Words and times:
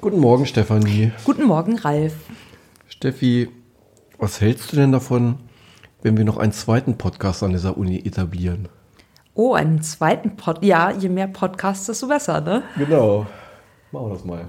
Guten 0.00 0.20
Morgen, 0.20 0.44
Stefanie. 0.44 1.12
Guten 1.24 1.44
Morgen, 1.44 1.78
Ralf. 1.78 2.14
Steffi, 2.88 3.48
was 4.18 4.40
hältst 4.40 4.72
du 4.72 4.76
denn 4.76 4.92
davon, 4.92 5.36
wenn 6.02 6.16
wir 6.16 6.24
noch 6.24 6.36
einen 6.36 6.52
zweiten 6.52 6.98
Podcast 6.98 7.42
an 7.42 7.52
dieser 7.52 7.76
Uni 7.78 7.98
etablieren? 8.04 8.68
Oh, 9.34 9.54
einen 9.54 9.82
zweiten 9.82 10.36
Pod. 10.36 10.62
Ja, 10.64 10.90
je 10.90 11.08
mehr 11.08 11.28
Podcasts, 11.28 11.86
desto 11.86 12.08
besser, 12.08 12.40
ne? 12.40 12.62
Genau. 12.76 13.26
Machen 13.92 14.06
wir 14.06 14.14
das 14.14 14.24
mal. 14.24 14.44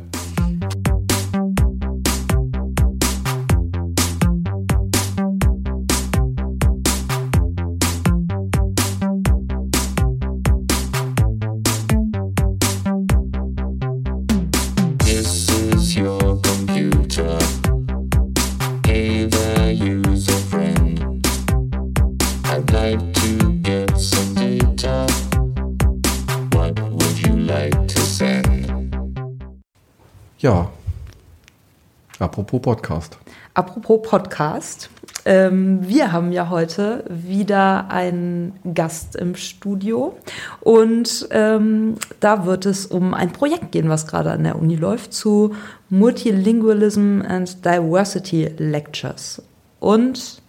Apropos 32.36 32.62
Podcast. 32.62 33.18
Apropos 33.54 34.02
Podcast. 34.02 34.90
Ähm, 35.24 35.88
wir 35.88 36.12
haben 36.12 36.34
ja 36.34 36.50
heute 36.50 37.06
wieder 37.08 37.90
einen 37.90 38.60
Gast 38.74 39.16
im 39.16 39.36
Studio 39.36 40.18
und 40.60 41.30
ähm, 41.32 41.96
da 42.20 42.46
wird 42.46 42.66
es 42.66 42.88
um 42.88 43.14
ein 43.14 43.32
Projekt 43.32 43.72
gehen, 43.72 43.88
was 43.88 44.06
gerade 44.06 44.34
an 44.34 44.44
der 44.44 44.60
Uni 44.60 44.76
läuft, 44.76 45.14
zu 45.14 45.56
Multilingualism 45.90 47.22
and 47.26 47.64
Diversity 47.64 48.52
Lectures. 48.58 49.42
Und 49.80 50.42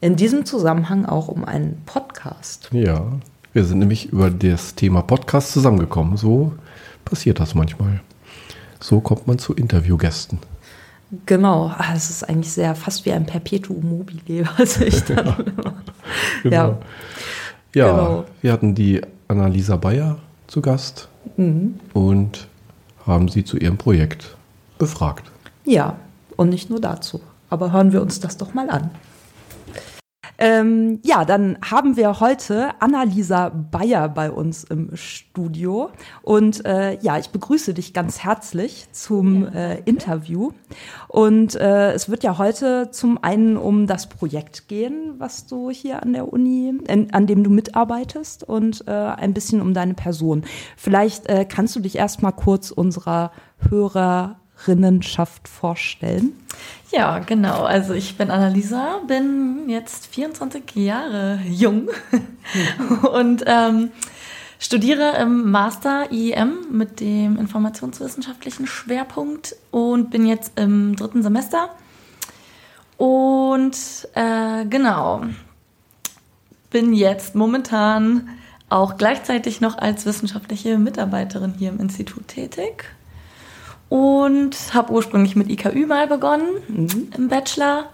in 0.00 0.14
diesem 0.14 0.44
Zusammenhang 0.44 1.06
auch 1.06 1.26
um 1.26 1.44
einen 1.44 1.82
Podcast. 1.86 2.68
Ja. 2.70 3.04
Wir 3.52 3.64
sind 3.64 3.80
nämlich 3.80 4.12
über 4.12 4.30
das 4.30 4.76
Thema 4.76 5.02
Podcast 5.02 5.50
zusammengekommen. 5.50 6.16
So 6.16 6.52
passiert 7.04 7.40
das 7.40 7.56
manchmal. 7.56 8.00
So 8.78 9.00
kommt 9.00 9.26
man 9.26 9.40
zu 9.40 9.54
Interviewgästen. 9.54 10.38
Genau, 11.26 11.72
ah, 11.76 11.92
es 11.94 12.10
ist 12.10 12.28
eigentlich 12.28 12.52
sehr 12.52 12.74
fast 12.74 13.04
wie 13.06 13.12
ein 13.12 13.24
Perpetuum 13.24 13.98
mobile, 13.98 14.44
was 14.58 14.80
ich 14.80 15.02
dann 15.04 15.18
immer. 15.26 15.74
Ja. 16.44 16.78
Ja, 17.74 17.90
Genau. 17.90 18.24
wir 18.40 18.52
hatten 18.52 18.74
die 18.74 19.00
Annalisa 19.28 19.76
Bayer 19.76 20.18
zu 20.46 20.60
Gast 20.62 21.08
und 21.92 22.48
haben 23.06 23.28
sie 23.28 23.44
zu 23.44 23.58
ihrem 23.58 23.76
Projekt 23.76 24.36
befragt. 24.78 25.30
Ja, 25.66 25.96
und 26.36 26.48
nicht 26.48 26.70
nur 26.70 26.80
dazu. 26.80 27.20
Aber 27.50 27.72
hören 27.72 27.92
wir 27.92 28.00
uns 28.02 28.20
das 28.20 28.36
doch 28.38 28.54
mal 28.54 28.70
an. 28.70 28.90
Ähm, 30.40 31.00
ja, 31.02 31.24
dann 31.24 31.58
haben 31.68 31.96
wir 31.96 32.20
heute 32.20 32.70
Annalisa 32.80 33.48
Bayer 33.48 34.08
bei 34.08 34.30
uns 34.30 34.62
im 34.62 34.94
Studio. 34.94 35.90
Und 36.22 36.64
äh, 36.64 36.96
ja, 37.00 37.18
ich 37.18 37.30
begrüße 37.30 37.74
dich 37.74 37.92
ganz 37.92 38.20
herzlich 38.20 38.86
zum 38.92 39.46
äh, 39.48 39.80
Interview. 39.80 40.52
Und 41.08 41.56
äh, 41.56 41.92
es 41.92 42.08
wird 42.08 42.22
ja 42.22 42.38
heute 42.38 42.90
zum 42.92 43.22
einen 43.22 43.56
um 43.56 43.88
das 43.88 44.08
Projekt 44.08 44.68
gehen, 44.68 45.14
was 45.18 45.46
du 45.46 45.70
hier 45.70 46.02
an 46.04 46.12
der 46.12 46.32
Uni, 46.32 46.72
in, 46.86 47.12
an 47.12 47.26
dem 47.26 47.42
du 47.42 47.50
mitarbeitest, 47.50 48.44
und 48.44 48.86
äh, 48.86 48.92
ein 48.92 49.34
bisschen 49.34 49.60
um 49.60 49.74
deine 49.74 49.94
Person. 49.94 50.44
Vielleicht 50.76 51.28
äh, 51.28 51.44
kannst 51.46 51.74
du 51.74 51.80
dich 51.80 51.96
erst 51.96 52.22
mal 52.22 52.32
kurz 52.32 52.70
unserer 52.70 53.32
Hörerinnenschaft 54.64 55.48
vorstellen. 55.48 56.32
Ja, 56.90 57.18
genau. 57.20 57.64
Also 57.64 57.94
ich 57.94 58.16
bin 58.16 58.30
Annalisa, 58.30 59.00
bin 59.06 59.68
jetzt 59.68 60.06
24 60.06 60.74
Jahre 60.74 61.40
jung 61.48 61.88
und 63.12 63.44
ähm, 63.46 63.90
studiere 64.58 65.16
im 65.20 65.50
Master 65.50 66.10
IEM 66.10 66.66
mit 66.72 67.00
dem 67.00 67.36
informationswissenschaftlichen 67.36 68.66
Schwerpunkt 68.66 69.54
und 69.70 70.10
bin 70.10 70.26
jetzt 70.26 70.58
im 70.58 70.96
dritten 70.96 71.22
Semester. 71.22 71.70
Und 72.96 73.76
äh, 74.14 74.64
genau, 74.64 75.22
bin 76.70 76.94
jetzt 76.94 77.34
momentan 77.34 78.30
auch 78.70 78.96
gleichzeitig 78.96 79.60
noch 79.60 79.78
als 79.78 80.04
wissenschaftliche 80.04 80.78
Mitarbeiterin 80.78 81.54
hier 81.56 81.70
im 81.70 81.80
Institut 81.80 82.28
tätig 82.28 82.97
und 83.88 84.56
habe 84.74 84.92
ursprünglich 84.92 85.36
mit 85.36 85.48
IKÜ 85.48 85.86
mal 85.86 86.06
begonnen 86.06 86.48
im 87.16 87.28
Bachelor, 87.28 87.84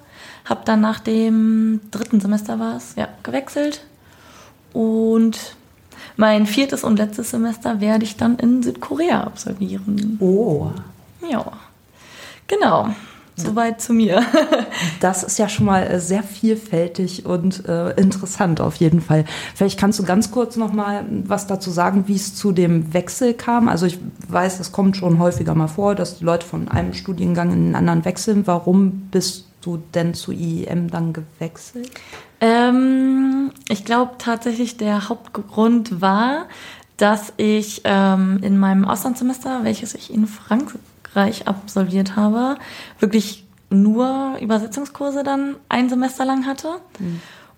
habe 0.44 0.62
dann 0.64 0.80
nach 0.80 1.00
dem 1.00 1.80
dritten 1.90 2.20
Semester 2.20 2.58
war 2.58 2.76
es, 2.76 2.94
ja, 2.96 3.08
gewechselt 3.22 3.84
und 4.72 5.56
mein 6.16 6.46
viertes 6.46 6.84
und 6.84 6.98
letztes 6.98 7.30
Semester 7.30 7.80
werde 7.80 8.04
ich 8.04 8.16
dann 8.16 8.36
in 8.38 8.62
Südkorea 8.62 9.22
absolvieren. 9.22 10.18
Oh, 10.20 10.70
Ja, 11.28 11.44
genau. 12.46 12.94
Soweit 13.36 13.80
zu 13.80 13.92
mir. 13.92 14.22
das 15.00 15.24
ist 15.24 15.38
ja 15.38 15.48
schon 15.48 15.66
mal 15.66 15.82
äh, 15.82 15.98
sehr 15.98 16.22
vielfältig 16.22 17.26
und 17.26 17.66
äh, 17.68 17.90
interessant 17.92 18.60
auf 18.60 18.76
jeden 18.76 19.00
Fall. 19.00 19.24
Vielleicht 19.54 19.78
kannst 19.78 19.98
du 19.98 20.04
ganz 20.04 20.30
kurz 20.30 20.56
noch 20.56 20.72
mal 20.72 21.04
was 21.24 21.46
dazu 21.46 21.70
sagen, 21.70 22.04
wie 22.06 22.14
es 22.14 22.34
zu 22.36 22.52
dem 22.52 22.94
Wechsel 22.94 23.34
kam. 23.34 23.68
Also 23.68 23.86
ich 23.86 23.98
weiß, 24.28 24.60
es 24.60 24.70
kommt 24.70 24.96
schon 24.96 25.18
häufiger 25.18 25.54
mal 25.54 25.66
vor, 25.66 25.94
dass 25.94 26.18
die 26.18 26.24
Leute 26.24 26.46
von 26.46 26.68
einem 26.68 26.94
Studiengang 26.94 27.52
in 27.52 27.66
den 27.66 27.74
anderen 27.74 28.04
wechseln. 28.04 28.46
Warum 28.46 29.08
bist 29.10 29.46
du 29.62 29.82
denn 29.94 30.14
zu 30.14 30.30
IEM 30.30 30.90
dann 30.90 31.12
gewechselt? 31.12 31.90
Ähm, 32.40 33.50
ich 33.68 33.84
glaube 33.84 34.12
tatsächlich, 34.18 34.76
der 34.76 35.08
Hauptgrund 35.08 36.00
war, 36.00 36.46
dass 36.96 37.32
ich 37.36 37.82
ähm, 37.84 38.38
in 38.42 38.58
meinem 38.58 38.84
Auslandssemester, 38.84 39.64
welches 39.64 39.94
ich 39.94 40.12
in 40.12 40.26
Frankreich 41.14 41.46
absolviert 41.46 42.16
habe, 42.16 42.56
wirklich 42.98 43.46
nur 43.70 44.36
Übersetzungskurse 44.40 45.22
dann 45.22 45.56
ein 45.68 45.88
Semester 45.88 46.24
lang 46.24 46.46
hatte. 46.46 46.68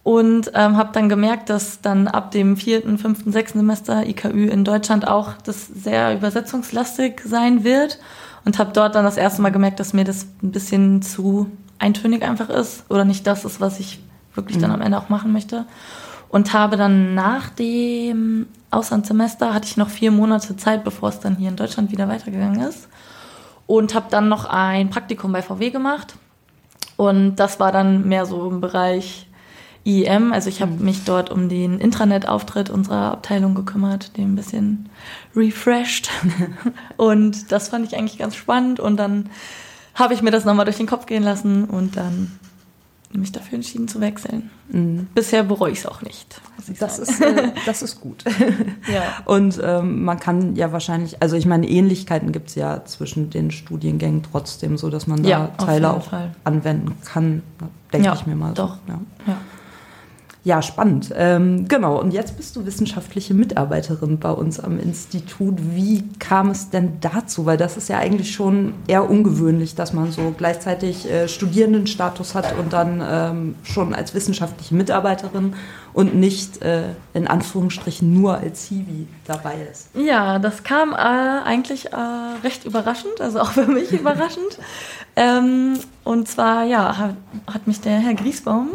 Und 0.03 0.53
ähm, 0.55 0.77
habe 0.77 0.91
dann 0.93 1.09
gemerkt, 1.09 1.51
dass 1.51 1.81
dann 1.81 2.07
ab 2.07 2.31
dem 2.31 2.57
vierten, 2.57 2.97
fünften, 2.97 3.33
sechsten 3.33 3.59
Semester 3.59 4.07
IKÜ 4.07 4.47
in 4.47 4.63
Deutschland 4.63 5.09
auch 5.09 5.33
das 5.45 5.67
sehr 5.67 6.15
übersetzungslastig 6.15 7.21
sein 7.25 7.65
wird. 7.65 7.99
Und 8.45 8.61
habe 8.61 8.71
dort 8.73 8.95
dann 8.95 9.05
das 9.05 9.17
erste 9.17 9.43
Mal 9.43 9.51
gemerkt, 9.51 9.81
dass 9.81 9.93
mir 9.93 10.05
das 10.05 10.29
ein 10.43 10.53
bisschen 10.53 11.03
zu 11.03 11.51
eintönig 11.81 12.23
einfach 12.23 12.49
ist 12.49 12.85
oder 12.89 13.05
nicht 13.05 13.27
das 13.27 13.45
ist, 13.45 13.61
was 13.61 13.81
ich 13.81 13.99
wirklich 14.35 14.59
dann 14.59 14.71
am 14.71 14.81
Ende 14.81 14.99
auch 14.99 15.09
machen 15.09 15.33
möchte. 15.33 15.65
Und 16.29 16.53
habe 16.53 16.77
dann 16.77 17.15
nach 17.15 17.51
dem 17.51 18.47
Auslandssemester, 18.71 19.53
hatte 19.53 19.67
ich 19.67 19.77
noch 19.77 19.89
vier 19.89 20.13
Monate 20.13 20.57
Zeit, 20.57 20.85
bevor 20.85 21.09
es 21.09 21.19
dann 21.19 21.37
hier 21.37 21.49
in 21.49 21.57
Deutschland 21.57 21.91
wieder 21.91 22.07
weitergegangen 22.07 22.61
ist. 22.61 22.89
Und 23.67 23.95
habe 23.95 24.07
dann 24.11 24.29
noch 24.29 24.45
ein 24.45 24.91
Praktikum 24.91 25.33
bei 25.33 25.43
VW 25.43 25.71
gemacht. 25.71 26.15
Und 26.97 27.37
das 27.37 27.61
war 27.61 27.73
dann 27.73 28.07
mehr 28.09 28.27
so 28.27 28.49
im 28.49 28.61
Bereich 28.61 29.27
IEM. 29.85 30.33
Also 30.33 30.49
ich 30.49 30.63
habe 30.63 30.73
mich 30.73 31.05
dort 31.05 31.31
um 31.31 31.49
den 31.49 31.79
Intranet-Auftritt 31.79 32.71
unserer 32.71 33.13
Abteilung 33.13 33.55
gekümmert, 33.55 34.17
den 34.17 34.33
ein 34.33 34.37
bisschen 34.37 34.89
refreshed. 35.35 36.11
Und 36.97 37.53
das 37.53 37.69
fand 37.69 37.87
ich 37.87 37.97
eigentlich 37.97 38.19
ganz 38.19 38.37
spannend. 38.37 38.81
Und 38.81 38.97
dann 38.97 39.31
habe 39.97 40.15
ich 40.15 40.23
mir 40.23 40.31
das 40.31 40.45
nochmal 40.45 40.65
durch 40.65 40.77
den 40.77 40.87
Kopf 40.87 41.07
gehen 41.07 41.23
lassen 41.23 41.65
und 41.65 41.97
dann 41.97 42.39
mich 43.19 43.33
dafür 43.33 43.57
entschieden 43.57 43.89
zu 43.89 44.01
wechseln. 44.01 44.51
Bisher 45.15 45.43
bereue 45.45 45.73
ich 45.73 45.79
es 45.81 45.87
auch 45.87 46.03
nicht. 46.03 46.41
Das 46.81 46.97
sagen. 46.97 47.09
ist, 47.11 47.21
äh, 47.21 47.53
das 47.67 47.83
ist 47.83 48.01
gut. 48.01 48.25
Ja. 48.93 49.03
Und 49.25 49.61
ähm, 49.63 50.05
man 50.05 50.19
kann 50.19 50.57
ja 50.57 50.73
wahrscheinlich, 50.73 51.23
also 51.23 51.37
ich 51.37 51.47
meine, 51.47 51.69
Ähnlichkeiten 51.69 52.33
gibt 52.33 52.49
es 52.49 52.55
ja 52.57 52.85
zwischen 52.85 53.31
den 53.31 53.51
Studiengängen 53.51 54.23
trotzdem, 54.31 54.77
so 54.77 54.91
dass 54.91 55.07
man 55.07 55.23
da 55.23 55.29
Ja, 55.29 55.47
Teile 55.59 55.93
auch 55.95 56.09
Fall. 56.11 56.33
anwenden 56.45 56.95
kann, 57.05 57.43
denke 57.93 58.07
Ja, 58.07 58.15
ich 58.15 58.27
mir 58.27 58.35
mal. 58.37 58.49
so. 58.57 58.63
doch. 58.67 58.79
Ja. 58.89 59.01
ja. 59.27 59.37
Ja, 60.47 60.63
spannend. 60.63 61.13
Ähm, 61.17 61.67
genau, 61.67 62.01
und 62.01 62.13
jetzt 62.13 62.37
bist 62.37 62.55
du 62.55 62.65
wissenschaftliche 62.65 63.35
Mitarbeiterin 63.35 64.21
bei 64.21 64.31
uns 64.31 64.61
am 64.61 64.79
Institut. 64.79 65.55
Wie 65.59 66.05
kam 66.21 66.51
es 66.51 66.71
denn 66.71 66.99
dazu? 67.01 67.47
Weil 67.47 67.57
das 67.57 67.77
ist 67.77 67.89
ja 67.89 67.99
eigentlich 67.99 68.31
schon 68.31 68.73
eher 68.87 69.11
ungewöhnlich, 69.11 69.75
dass 69.75 69.93
man 69.93 70.13
so 70.13 70.33
gleichzeitig 70.39 71.11
äh, 71.11 71.27
Studierendenstatus 71.27 72.37
hat 72.37 72.57
und 72.61 72.73
dann 72.73 73.03
ähm, 73.05 73.55
schon 73.65 73.93
als 73.93 74.15
wissenschaftliche 74.15 74.77
Mitarbeiterin 74.77 75.55
und 75.93 76.15
nicht 76.15 76.63
äh, 76.63 76.91
in 77.13 77.27
Anführungsstrichen 77.27 78.13
nur 78.13 78.39
als 78.39 78.67
Hiwi 78.69 79.09
dabei 79.27 79.57
ist. 79.73 79.89
Ja, 79.97 80.39
das 80.39 80.63
kam 80.63 80.93
äh, 80.93 80.97
eigentlich 80.97 81.87
äh, 81.87 81.97
recht 82.45 82.65
überraschend, 82.65 83.21
also 83.21 83.41
auch 83.41 83.51
für 83.51 83.67
mich 83.67 83.91
überraschend. 83.91 84.61
Ähm, 85.17 85.81
und 86.05 86.29
zwar, 86.29 86.63
ja, 86.67 86.97
hat, 86.97 87.17
hat 87.53 87.67
mich 87.67 87.81
der 87.81 87.99
Herr 87.99 88.15
Griesbaum 88.15 88.69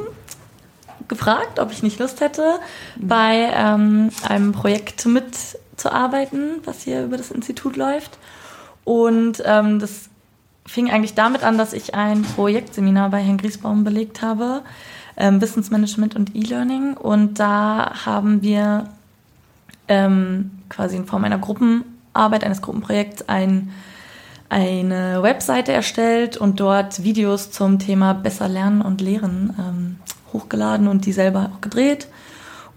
gefragt, 1.11 1.59
ob 1.59 1.71
ich 1.71 1.83
nicht 1.83 1.99
Lust 1.99 2.21
hätte, 2.21 2.59
bei 2.97 3.51
ähm, 3.53 4.09
einem 4.27 4.53
Projekt 4.53 5.05
mitzuarbeiten, 5.05 6.61
was 6.63 6.83
hier 6.83 7.03
über 7.03 7.17
das 7.17 7.31
Institut 7.31 7.75
läuft. 7.75 8.17
Und 8.85 9.43
ähm, 9.45 9.79
das 9.79 10.09
fing 10.65 10.89
eigentlich 10.89 11.13
damit 11.13 11.43
an, 11.43 11.57
dass 11.57 11.73
ich 11.73 11.95
ein 11.95 12.21
Projektseminar 12.21 13.09
bei 13.09 13.19
Herrn 13.19 13.37
Griesbaum 13.37 13.83
belegt 13.83 14.21
habe, 14.21 14.61
ähm, 15.17 15.41
Wissensmanagement 15.41 16.15
und 16.15 16.33
E-Learning. 16.33 16.95
Und 16.95 17.39
da 17.39 18.05
haben 18.05 18.41
wir 18.41 18.85
ähm, 19.89 20.51
quasi 20.69 20.95
in 20.95 21.05
Form 21.05 21.25
einer 21.25 21.39
Gruppenarbeit, 21.39 22.45
eines 22.45 22.61
Gruppenprojekts 22.61 23.27
ein, 23.27 23.73
eine 24.47 25.21
Webseite 25.21 25.73
erstellt 25.73 26.37
und 26.37 26.61
dort 26.61 27.03
Videos 27.03 27.51
zum 27.51 27.79
Thema 27.79 28.13
besser 28.13 28.47
lernen 28.47 28.81
und 28.81 29.01
lehren 29.01 29.53
ähm, 29.59 29.95
hochgeladen 30.33 30.87
und 30.87 31.05
die 31.05 31.13
selber 31.13 31.51
auch 31.53 31.61
gedreht. 31.61 32.07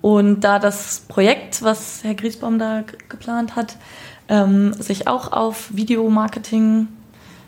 Und 0.01 0.41
da 0.41 0.59
das 0.59 1.03
Projekt, 1.09 1.63
was 1.63 2.05
Herr 2.05 2.15
Griesbaum 2.15 2.59
da 2.59 2.85
geplant 3.09 3.57
hat, 3.57 3.77
ähm, 4.29 4.75
sich 4.75 5.09
auch 5.09 5.33
auf 5.33 5.75
Videomarketing 5.75 6.89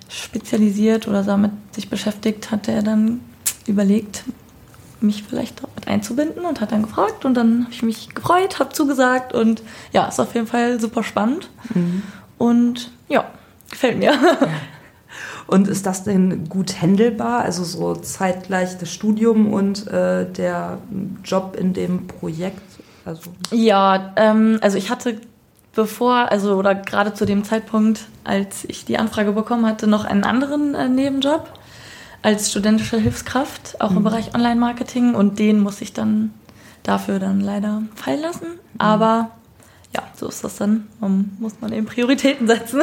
spezialisiert 0.09 1.09
oder 1.09 1.23
damit 1.23 1.51
sich 1.73 1.91
beschäftigt, 1.91 2.51
hat 2.51 2.69
er 2.69 2.83
dann 2.83 3.21
überlegt, 3.67 4.25
mich 5.01 5.23
vielleicht 5.23 5.63
damit 5.63 5.87
einzubinden 5.89 6.45
und 6.45 6.61
hat 6.61 6.73
dann 6.73 6.83
gefragt 6.83 7.25
und 7.25 7.35
dann 7.35 7.65
habe 7.65 7.73
ich 7.73 7.83
mich 7.83 8.15
gefreut, 8.15 8.59
habe 8.59 8.73
zugesagt 8.73 9.35
und 9.35 9.63
ja, 9.93 10.07
ist 10.07 10.21
auf 10.21 10.35
jeden 10.35 10.47
Fall 10.47 10.81
super 10.81 11.03
spannend 11.03 11.51
und 12.39 12.91
ja, 13.09 13.31
gefällt 13.71 13.99
mir. 13.99 14.15
Und 15.47 15.69
ist 15.69 15.87
das 15.87 16.05
denn 16.05 16.49
gut 16.49 16.83
handelbar? 16.83 17.43
Also 17.43 17.65
so 17.65 17.95
zeitgleich 17.95 18.79
das 18.79 18.93
Studium 18.93 19.53
und 19.53 19.87
äh, 19.87 20.31
der 20.31 20.79
Job 21.25 21.57
in 21.59 21.73
dem 21.73 22.07
Projekt? 22.07 22.63
Also 23.05 23.31
Ja, 23.53 24.13
ähm, 24.17 24.59
also 24.61 24.77
ich 24.77 24.91
hatte 24.91 25.21
bevor, 25.75 26.33
also 26.33 26.55
oder 26.57 26.75
gerade 26.75 27.15
zu 27.15 27.25
dem 27.27 27.45
Zeitpunkt, 27.45 28.07
als 28.25 28.65
ich 28.65 28.85
die 28.85 28.99
Anfrage 28.99 29.33
bekommen 29.33 29.67
hatte, 29.67 29.87
noch 29.87 30.05
einen 30.05 30.25
anderen 30.25 30.75
äh, 30.75 30.89
Nebenjob 30.89 31.49
als 32.23 32.51
studentische 32.51 32.99
Hilfskraft, 32.99 33.81
auch 33.81 33.93
im 33.93 34.03
Bereich 34.03 34.35
Online-Marketing 34.35 35.15
und 35.15 35.39
den 35.39 35.61
muss 35.61 35.81
ich 35.81 35.93
dann 35.93 36.35
dafür 36.83 37.21
dann 37.21 37.41
leider 37.41 37.83
fallen 37.95 38.21
lassen. 38.21 38.47
Aber 38.79 39.31
ja, 39.97 40.03
so 40.15 40.29
ist 40.29 40.45
das 40.45 40.57
dann. 40.57 40.87
Man 41.01 41.37
muss 41.39 41.55
man 41.61 41.73
eben 41.73 41.87
Prioritäten 41.87 42.47
setzen. 42.47 42.83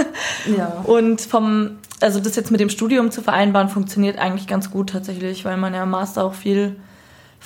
Ja. 0.58 0.68
Und 0.84 1.22
vom, 1.22 1.78
also 2.02 2.20
das 2.20 2.36
jetzt 2.36 2.50
mit 2.50 2.60
dem 2.60 2.70
Studium 2.70 3.12
zu 3.12 3.22
vereinbaren, 3.22 3.70
funktioniert 3.70 4.18
eigentlich 4.18 4.48
ganz 4.48 4.72
gut 4.72 4.90
tatsächlich, 4.90 5.46
weil 5.46 5.58
man 5.58 5.74
ja 5.74 5.84
im 5.84 5.92
Master 5.92 6.24
auch 6.24 6.34
viel, 6.34 6.76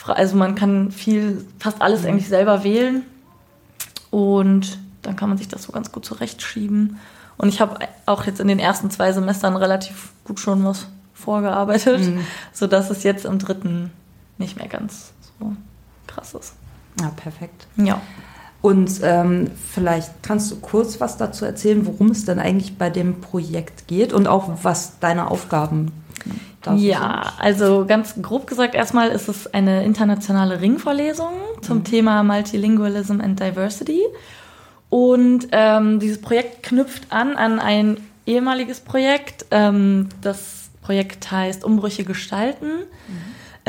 also 0.08 0.38
man 0.38 0.56
kann 0.56 0.92
viel, 0.92 1.46
fast 1.60 1.81
alles 1.81 2.06
eigentlich 2.06 2.30
selber 2.30 2.64
wählen. 2.64 3.04
Und 4.10 4.80
dann 5.02 5.18
kann 5.18 5.28
man 5.28 5.38
sich 5.38 5.50
das 5.50 5.64
so 5.64 5.74
ganz 5.74 5.92
gut 5.92 6.06
zurechtschieben. 6.06 6.98
Und 7.38 7.50
ich 7.50 7.60
habe 7.60 7.80
auch 8.06 8.25
jetzt 8.25 8.40
in 8.40 8.48
den 8.48 8.60
ersten 8.60 8.90
zwei 8.90 9.12
Semestern 9.12 9.58
relativ 9.58 10.13
gut 10.24 10.40
schon 10.40 10.63
was 10.63 10.88
vorgearbeitet, 11.13 12.02
sodass 12.54 12.90
es 12.90 13.04
jetzt 13.04 13.25
im 13.25 13.38
dritten 13.38 13.92
nicht 14.38 14.58
mehr 14.58 14.70
ganz 14.70 15.12
so 15.40 15.54
krass 16.08 16.34
ist. 16.34 16.54
ja, 17.02 17.10
perfekt. 17.10 17.68
Ja. 17.75 18.02
Und 18.62 19.00
ähm, 19.04 19.51
vielleicht 19.71 20.24
kannst 20.24 20.51
du 20.51 20.56
kurz 20.57 21.00
was 21.00 21.18
dazu 21.18 21.45
erzählen, 21.45 21.86
worum 21.86 22.12
es 22.12 22.25
denn 22.25 22.39
eigentlich 22.39 22.77
bei 22.77 22.89
dem 22.89 23.21
Projekt 23.21 23.88
geht 23.88 24.13
und 24.13 24.27
auch 24.27 24.50
was 24.63 25.00
deine 25.00 25.30
Aufgaben 25.30 25.92
Ja, 26.77 27.33
also 27.39 27.86
ganz 27.88 28.15
grob 28.21 28.48
gesagt, 28.48 28.75
erstmal 28.75 29.09
ist 29.09 29.30
es 29.30 29.54
eine 29.54 29.83
internationale 29.83 30.59
Ringvorlesung 30.59 31.33
zum 31.62 31.83
Thema 31.83 32.24
Multilingualism 32.24 33.21
and 33.21 33.39
Diversity. 33.39 34.01
Und 34.89 35.48
ähm, 35.51 36.00
dieses 36.00 36.21
Projekt 36.21 36.63
knüpft 36.63 37.12
an 37.12 37.36
an 37.36 37.60
ein 37.60 37.98
ehemaliges 38.25 38.80
Projekt. 38.80 39.45
Ähm, 39.51 40.10
das 40.21 40.69
Projekt 40.81 41.30
heißt 41.31 41.63
Umbrüche 41.63 42.03
gestalten. 42.03 42.68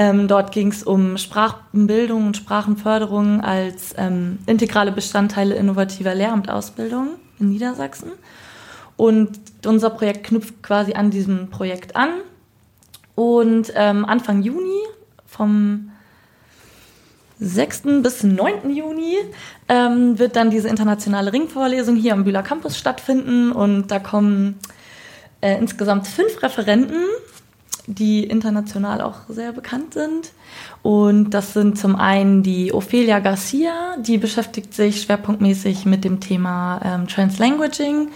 Ähm, 0.00 0.28
dort 0.28 0.52
ging 0.52 0.68
es 0.68 0.84
um 0.84 1.18
Sprachbildung 1.18 2.28
und 2.28 2.36
Sprachenförderung 2.36 3.40
als 3.40 3.96
ähm, 3.98 4.38
integrale 4.46 4.92
Bestandteile 4.92 5.56
innovativer 5.56 6.14
Lehramtausbildung 6.14 7.16
in 7.40 7.48
Niedersachsen. 7.48 8.12
Und 8.96 9.40
unser 9.66 9.90
Projekt 9.90 10.28
knüpft 10.28 10.62
quasi 10.62 10.92
an 10.92 11.10
diesem 11.10 11.50
Projekt 11.50 11.96
an. 11.96 12.10
Und 13.16 13.72
ähm, 13.74 14.04
Anfang 14.04 14.42
Juni, 14.42 14.78
vom 15.26 15.90
6. 17.40 17.82
bis 18.00 18.22
9. 18.22 18.70
Juni, 18.70 19.16
ähm, 19.68 20.16
wird 20.16 20.36
dann 20.36 20.50
diese 20.50 20.68
internationale 20.68 21.32
Ringvorlesung 21.32 21.96
hier 21.96 22.12
am 22.12 22.22
Bühler 22.22 22.44
Campus 22.44 22.78
stattfinden. 22.78 23.50
Und 23.50 23.88
da 23.88 23.98
kommen 23.98 24.60
äh, 25.40 25.58
insgesamt 25.58 26.06
fünf 26.06 26.40
Referenten, 26.40 27.02
die 27.88 28.24
international 28.24 29.00
auch 29.00 29.20
sehr 29.28 29.52
bekannt 29.52 29.94
sind. 29.94 30.32
Und 30.82 31.30
das 31.30 31.54
sind 31.54 31.78
zum 31.78 31.96
einen 31.96 32.42
die 32.42 32.72
Ophelia 32.72 33.18
Garcia, 33.18 33.96
die 33.98 34.18
beschäftigt 34.18 34.74
sich 34.74 35.02
schwerpunktmäßig 35.02 35.86
mit 35.86 36.04
dem 36.04 36.20
Thema 36.20 36.80
ähm, 36.84 37.08
Translanguaging. 37.08 38.10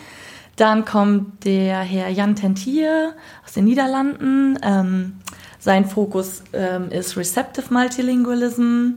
Dann 0.57 0.85
kommt 0.85 1.45
der 1.45 1.81
Herr 1.81 2.11
Jan 2.11 2.37
Tentier 2.37 3.15
aus 3.45 3.55
den 3.55 3.65
Niederlanden. 3.65 4.59
Ähm, 4.63 5.15
sein 5.59 5.87
Fokus 5.87 6.43
ähm, 6.53 6.91
ist 6.91 7.17
Receptive 7.17 7.73
Multilingualism. 7.73 8.91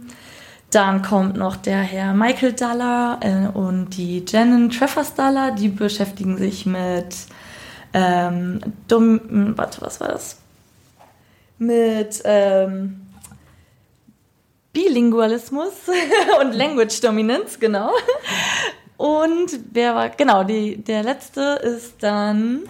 Dann 0.71 1.01
kommt 1.01 1.38
noch 1.38 1.56
der 1.56 1.80
Herr 1.80 2.13
Michael 2.13 2.51
Daller 2.54 3.19
äh, 3.21 3.57
und 3.57 3.92
die 3.92 4.25
Jennen 4.28 4.69
Treffers 4.69 5.13
Daller. 5.13 5.51
Die 5.51 5.69
beschäftigen 5.69 6.38
sich 6.38 6.66
mit 6.66 7.16
ähm, 7.94 8.60
Dom 8.89 9.21
warte, 9.56 9.81
was 9.81 10.01
war 10.01 10.10
das? 10.10 10.42
Mit 11.57 12.22
ähm, 12.25 13.06
Bilingualismus 14.74 15.74
und 16.42 16.54
Language 16.54 17.00
Dominance, 17.02 17.57
genau. 17.60 17.92
Und 18.98 19.60
wer 19.72 19.96
war, 19.96 20.10
genau, 20.10 20.44
die, 20.44 20.78
der 20.78 21.04
letzte 21.04 21.42
ist 21.63 21.96
dann 22.02 22.63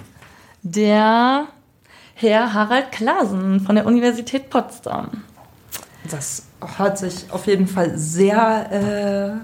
der 0.61 1.47
Herr 2.15 2.53
Harald 2.53 2.91
Klasen 2.91 3.59
von 3.59 3.75
der 3.75 3.85
Universität 3.85 4.49
Potsdam. 4.49 5.23
Das 6.09 6.43
hört 6.77 6.97
sich 6.97 7.31
auf 7.31 7.47
jeden 7.47 7.67
Fall 7.67 7.97
sehr, 7.97 9.41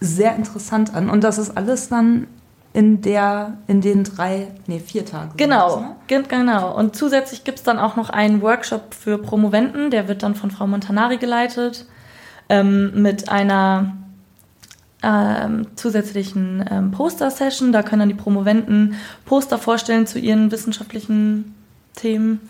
äh, 0.00 0.04
sehr 0.04 0.34
interessant 0.34 0.94
an. 0.94 1.10
Und 1.10 1.22
das 1.22 1.38
ist 1.38 1.56
alles 1.56 1.88
dann 1.88 2.26
in 2.74 3.00
der, 3.00 3.56
in 3.68 3.80
den 3.80 4.02
drei, 4.04 4.48
nee, 4.66 4.80
vier 4.80 5.06
Tagen. 5.06 5.30
Genau, 5.36 5.80
ne? 5.80 5.96
ge- 6.08 6.24
genau. 6.28 6.76
Und 6.76 6.96
zusätzlich 6.96 7.44
gibt 7.44 7.58
es 7.58 7.64
dann 7.64 7.78
auch 7.78 7.94
noch 7.94 8.10
einen 8.10 8.42
Workshop 8.42 8.94
für 8.94 9.16
Promoventen, 9.16 9.90
der 9.90 10.08
wird 10.08 10.24
dann 10.24 10.34
von 10.34 10.50
Frau 10.50 10.66
Montanari 10.66 11.16
geleitet, 11.18 11.86
ähm, 12.48 13.00
mit 13.00 13.28
einer 13.28 13.96
ähm, 15.04 15.68
zusätzlichen 15.76 16.64
ähm, 16.68 16.90
Poster-Session. 16.90 17.70
Da 17.72 17.84
können 17.84 18.00
dann 18.00 18.08
die 18.08 18.14
Promoventen 18.16 18.96
Poster 19.24 19.58
vorstellen 19.58 20.08
zu 20.08 20.18
ihren 20.18 20.50
wissenschaftlichen 20.50 21.54
Themen 21.94 22.40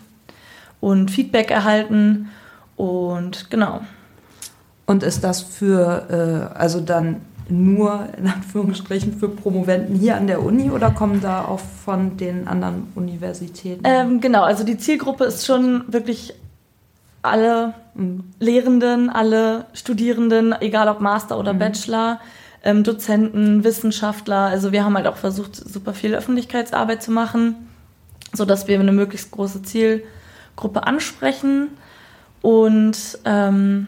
und 0.81 1.11
Feedback 1.11 1.51
erhalten. 1.51 2.31
Und 2.77 3.51
genau. 3.51 3.83
Und 4.87 5.03
ist 5.03 5.23
das 5.23 5.43
für, 5.43 6.51
äh, 6.55 6.57
also 6.59 6.81
dann 6.81 7.21
nur 7.51 8.09
in 8.17 8.27
Anführungsstrichen 8.27 9.19
für 9.19 9.29
Promoventen 9.29 9.97
hier 9.97 10.17
an 10.17 10.27
der 10.27 10.43
Uni 10.43 10.71
oder 10.71 10.91
kommen 10.91 11.21
da 11.21 11.45
auch 11.45 11.61
von 11.85 12.17
den 12.17 12.49
anderen 12.49 12.89
Universitäten? 12.95 13.83
Ähm, 13.85 14.21
genau, 14.21 14.43
also 14.43 14.65
die 14.65 14.79
Zielgruppe 14.79 15.25
ist 15.25 15.45
schon 15.45 15.85
wirklich 15.89 16.35
alle 17.23 17.75
Lehrenden, 18.39 19.09
alle 19.09 19.67
Studierenden, 19.73 20.55
egal 20.61 20.89
ob 20.89 21.01
Master 21.01 21.39
oder 21.39 21.55
Bachelor, 21.55 22.21
ähm, 22.63 22.83
Dozenten, 22.83 23.65
Wissenschaftler. 23.65 24.47
Also 24.47 24.73
wir 24.73 24.85
haben 24.85 24.97
halt 24.97 25.07
auch 25.07 25.17
versucht, 25.17 25.55
super 25.55 25.95
viel 25.95 26.15
Öffentlichkeitsarbeit 26.15 27.03
zu 27.03 27.13
machen, 27.13 27.69
sodass 28.33 28.69
wir 28.69 28.79
eine 28.79 28.93
möglichst 28.93 29.31
große 29.31 29.63
Zielgruppe 29.63 30.87
ansprechen. 30.87 31.69
Und 32.43 33.19
ähm, 33.25 33.87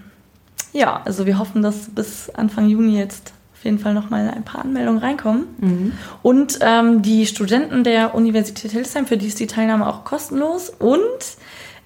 ja, 0.73 1.03
also 1.05 1.27
wir 1.27 1.39
hoffen, 1.39 1.63
dass 1.63 1.91
bis 1.91 2.31
Anfang 2.31 2.69
Juni 2.69 2.99
jetzt 2.99 3.33
auf 3.59 3.65
jeden 3.65 3.79
Fall 3.79 3.95
nochmal 3.95 4.31
ein 4.31 4.45
paar 4.45 4.63
Anmeldungen 4.65 5.01
reinkommen. 5.01 5.93
Und 6.23 6.59
ähm, 6.61 7.03
die 7.03 7.27
Studenten 7.27 7.85
der 7.85 8.15
Universität 8.15 8.71
Hildesheim, 8.73 9.07
für 9.07 9.17
die 9.17 9.27
ist 9.29 9.41
die 9.41 9.47
Teilnahme 9.47 9.87
auch 9.89 10.05
kostenlos. 10.05 10.71
Und 10.71 11.01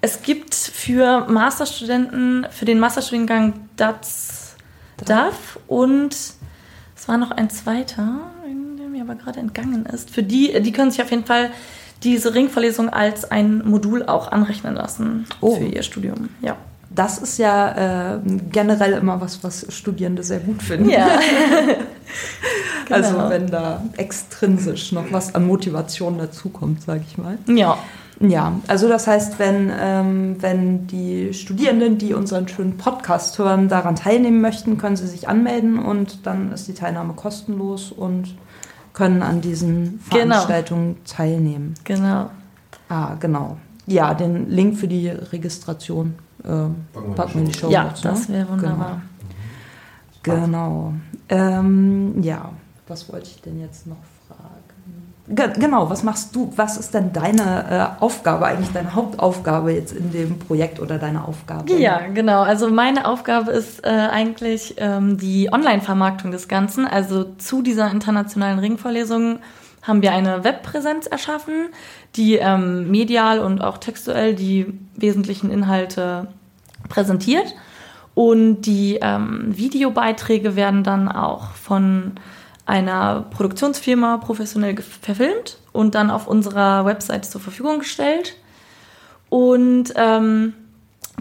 es 0.01 0.21
gibt 0.21 0.53
für 0.53 1.27
Masterstudenten, 1.29 2.45
für 2.51 2.65
den 2.65 2.79
Masterstudiengang 2.79 3.53
DATS, 3.77 4.55
DAF 5.05 5.59
und 5.67 6.13
es 6.13 7.07
war 7.07 7.17
noch 7.17 7.31
ein 7.31 7.49
zweiter, 7.49 8.19
der 8.77 8.87
mir 8.87 9.01
aber 9.03 9.15
gerade 9.15 9.39
entgangen 9.39 9.85
ist. 9.85 10.11
Für 10.11 10.23
die, 10.23 10.61
die 10.61 10.71
können 10.71 10.91
sich 10.91 11.01
auf 11.01 11.09
jeden 11.09 11.25
Fall 11.25 11.49
diese 12.03 12.33
Ringvorlesung 12.35 12.89
als 12.89 13.29
ein 13.31 13.63
Modul 13.65 14.03
auch 14.03 14.31
anrechnen 14.31 14.75
lassen 14.75 15.25
Oh. 15.39 15.55
für 15.55 15.65
ihr 15.65 15.83
Studium. 15.83 16.29
Ja. 16.41 16.57
Das 16.93 17.17
ist 17.19 17.37
ja 17.37 18.15
äh, 18.15 18.19
generell 18.51 18.93
immer 18.93 19.21
was, 19.21 19.43
was 19.43 19.65
Studierende 19.69 20.23
sehr 20.23 20.39
gut 20.39 20.61
finden. 20.61 20.89
Ja. 20.89 21.07
Also 22.89 23.13
Genau. 23.15 23.29
wenn 23.29 23.47
da 23.49 23.83
extrinsisch 23.95 24.91
noch 24.91 25.05
was 25.11 25.33
an 25.33 25.47
Motivation 25.47 26.17
dazukommt, 26.17 26.81
sage 26.83 27.03
ich 27.07 27.17
mal. 27.17 27.37
ja. 27.47 27.77
Ja, 28.23 28.53
also 28.67 28.87
das 28.87 29.07
heißt, 29.07 29.39
wenn, 29.39 29.71
ähm, 29.81 30.35
wenn 30.41 30.85
die 30.85 31.33
Studierenden, 31.33 31.97
die 31.97 32.13
unseren 32.13 32.47
schönen 32.47 32.77
Podcast 32.77 33.39
hören, 33.39 33.67
daran 33.67 33.95
teilnehmen 33.95 34.41
möchten, 34.41 34.77
können 34.77 34.95
sie 34.95 35.07
sich 35.07 35.27
anmelden 35.27 35.79
und 35.79 36.27
dann 36.27 36.51
ist 36.51 36.67
die 36.67 36.75
Teilnahme 36.75 37.13
kostenlos 37.13 37.91
und 37.91 38.35
können 38.93 39.23
an 39.23 39.41
diesen 39.41 40.01
Genau. 40.11 40.35
Veranstaltungen 40.35 40.97
teilnehmen. 41.03 41.73
Genau. 41.83 42.29
Ah, 42.89 43.15
genau. 43.19 43.57
Ja, 43.87 44.13
den 44.13 44.51
Link 44.51 44.77
für 44.77 44.87
die 44.87 45.07
Registration 45.09 46.13
wir 46.43 47.15
packen 47.15 47.33
wir 47.33 47.41
in 47.41 47.47
die 47.47 47.53
Show 47.53 47.69
Ja, 47.69 47.83
Notes, 47.85 48.03
ne? 48.03 48.09
das 48.11 48.29
wäre 48.29 48.49
wunderbar. 48.49 49.01
Genau. 50.23 50.93
Ähm, 51.29 52.21
ja, 52.21 52.51
was 52.87 53.11
wollte 53.11 53.27
ich 53.27 53.41
denn 53.41 53.59
jetzt 53.59 53.87
noch 53.87 53.97
fragen? 54.27 54.55
Ge 55.27 55.49
genau, 55.57 55.89
was 55.89 56.03
machst 56.03 56.35
du? 56.35 56.51
Was 56.55 56.77
ist 56.77 56.93
denn 56.93 57.13
deine 57.13 57.97
äh, 57.99 58.03
Aufgabe, 58.03 58.45
eigentlich 58.45 58.71
deine 58.71 58.93
Hauptaufgabe 58.93 59.71
jetzt 59.71 59.93
in 59.93 60.11
dem 60.11 60.37
Projekt 60.39 60.79
oder 60.79 60.97
deine 60.97 61.25
Aufgabe? 61.25 61.73
Ja, 61.73 62.07
genau. 62.13 62.41
Also 62.41 62.69
meine 62.69 63.05
Aufgabe 63.07 63.51
ist 63.51 63.85
äh, 63.85 63.89
eigentlich 63.89 64.75
ähm, 64.77 65.17
die 65.17 65.49
Online-Vermarktung 65.51 66.31
des 66.31 66.47
Ganzen. 66.47 66.85
Also 66.85 67.23
zu 67.37 67.61
dieser 67.61 67.89
internationalen 67.89 68.59
Ringvorlesung 68.59 69.39
haben 69.81 70.01
wir 70.01 70.11
eine 70.11 70.43
Webpräsenz 70.43 71.07
erschaffen, 71.07 71.69
die 72.15 72.35
ähm, 72.35 72.91
medial 72.91 73.39
und 73.39 73.61
auch 73.61 73.77
textuell 73.77 74.35
die 74.35 74.67
wesentlichen 74.95 75.49
Inhalte 75.51 76.27
präsentiert. 76.89 77.55
Und 78.13 78.61
die 78.61 78.99
ähm, 79.01 79.57
Videobeiträge 79.57 80.55
werden 80.55 80.83
dann 80.83 81.07
auch 81.07 81.51
von 81.51 82.13
einer 82.65 83.25
Produktionsfirma 83.31 84.17
professionell 84.17 84.77
verfilmt 84.77 85.57
und 85.71 85.95
dann 85.95 86.11
auf 86.11 86.27
unserer 86.27 86.85
Website 86.85 87.25
zur 87.25 87.41
Verfügung 87.41 87.79
gestellt. 87.79 88.35
Und 89.29 89.93
ähm, 89.95 90.53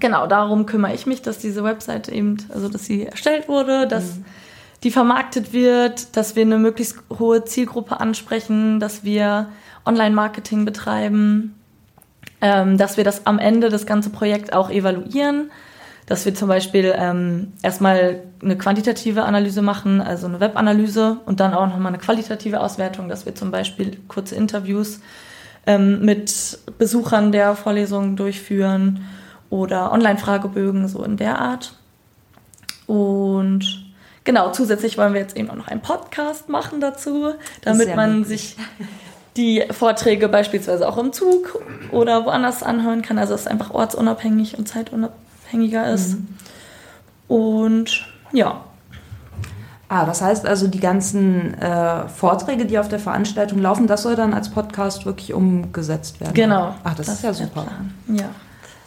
genau 0.00 0.26
darum 0.26 0.66
kümmere 0.66 0.94
ich 0.94 1.06
mich, 1.06 1.22
dass 1.22 1.38
diese 1.38 1.62
Website 1.62 2.08
eben, 2.08 2.36
also 2.52 2.68
dass 2.68 2.84
sie 2.84 3.06
erstellt 3.06 3.48
wurde, 3.48 3.86
dass 3.86 4.18
die 4.82 4.90
vermarktet 4.90 5.52
wird, 5.52 6.16
dass 6.16 6.36
wir 6.36 6.42
eine 6.42 6.58
möglichst 6.58 6.96
hohe 7.18 7.44
Zielgruppe 7.44 8.00
ansprechen, 8.00 8.80
dass 8.80 9.04
wir 9.04 9.48
Online-Marketing 9.84 10.64
betreiben, 10.64 11.54
ähm, 12.40 12.78
dass 12.78 12.96
wir 12.96 13.04
das 13.04 13.26
am 13.26 13.38
Ende 13.38 13.68
das 13.68 13.86
ganze 13.86 14.10
Projekt 14.10 14.52
auch 14.52 14.70
evaluieren, 14.70 15.50
dass 16.06 16.24
wir 16.24 16.34
zum 16.34 16.48
Beispiel 16.48 16.92
ähm, 16.96 17.52
erstmal 17.62 18.22
eine 18.42 18.56
quantitative 18.56 19.24
Analyse 19.24 19.62
machen, 19.62 20.00
also 20.00 20.26
eine 20.26 20.40
Webanalyse 20.40 21.18
und 21.26 21.40
dann 21.40 21.54
auch 21.54 21.66
nochmal 21.66 21.92
eine 21.92 21.98
qualitative 21.98 22.60
Auswertung, 22.60 23.08
dass 23.08 23.26
wir 23.26 23.34
zum 23.34 23.50
Beispiel 23.50 23.98
kurze 24.08 24.34
Interviews 24.34 25.00
ähm, 25.66 26.04
mit 26.04 26.58
Besuchern 26.78 27.32
der 27.32 27.54
Vorlesungen 27.54 28.16
durchführen 28.16 29.04
oder 29.50 29.92
Online-Fragebögen, 29.92 30.88
so 30.88 31.04
in 31.04 31.16
der 31.16 31.38
Art. 31.38 31.74
Und 32.86 33.89
genau, 34.24 34.50
zusätzlich 34.52 34.98
wollen 34.98 35.12
wir 35.14 35.20
jetzt 35.20 35.36
eben 35.36 35.50
auch 35.50 35.56
noch 35.56 35.68
einen 35.68 35.80
Podcast 35.82 36.48
machen 36.48 36.80
dazu, 36.80 37.34
damit 37.62 37.94
man 37.96 38.20
möglich. 38.20 38.56
sich 38.56 38.56
die 39.36 39.64
Vorträge 39.70 40.28
beispielsweise 40.28 40.88
auch 40.88 40.98
im 40.98 41.12
Zug 41.12 41.62
oder 41.92 42.24
woanders 42.26 42.62
anhören 42.62 43.02
kann. 43.02 43.18
Also 43.18 43.32
dass 43.34 43.42
es 43.42 43.46
einfach 43.46 43.70
ortsunabhängig 43.70 44.58
und 44.58 44.68
zeitunabhängiger 44.68 45.92
ist. 45.92 46.16
Und 47.28 48.06
ja, 48.32 48.62
Ah, 49.92 50.06
das 50.06 50.22
heißt 50.22 50.46
also, 50.46 50.68
die 50.68 50.78
ganzen 50.78 51.52
äh, 51.54 52.08
Vorträge, 52.08 52.64
die 52.64 52.78
auf 52.78 52.86
der 52.86 53.00
Veranstaltung 53.00 53.58
laufen, 53.58 53.88
das 53.88 54.04
soll 54.04 54.14
dann 54.14 54.32
als 54.32 54.48
Podcast 54.48 55.04
wirklich 55.04 55.34
umgesetzt 55.34 56.20
werden. 56.20 56.32
genau. 56.32 56.76
Ach, 56.84 56.94
das, 56.94 57.08
ist 57.08 57.24
ja 57.24 57.34
super. 57.34 57.66
Ja. 58.06 58.30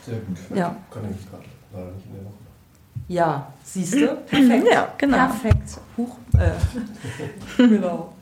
Sehr 0.06 0.16
gut. 0.20 0.38
Ja. 0.56 0.74
Kann 0.92 1.02
nämlich 1.02 1.30
gerade 1.30 1.44
leider 1.74 1.92
nicht 1.92 2.06
in 2.06 2.14
der 2.14 2.24
Woche. 2.24 2.34
Ja, 3.10 3.48
siehst 3.64 3.94
du? 3.96 4.08
Perfekt. 4.28 4.68
Ja, 4.72 4.94
genau. 4.98 5.18
Perfekt. 5.18 5.78
Huch. 5.98 6.16
Äh, 6.38 6.52
genau. 7.68 8.14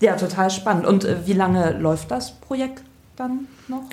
Ja, 0.00 0.16
total 0.16 0.50
spannend. 0.50 0.86
Und 0.86 1.04
äh, 1.04 1.16
wie 1.26 1.32
lange 1.32 1.72
läuft 1.78 2.10
das 2.10 2.32
Projekt 2.40 2.82
dann 3.16 3.46
noch? 3.68 3.84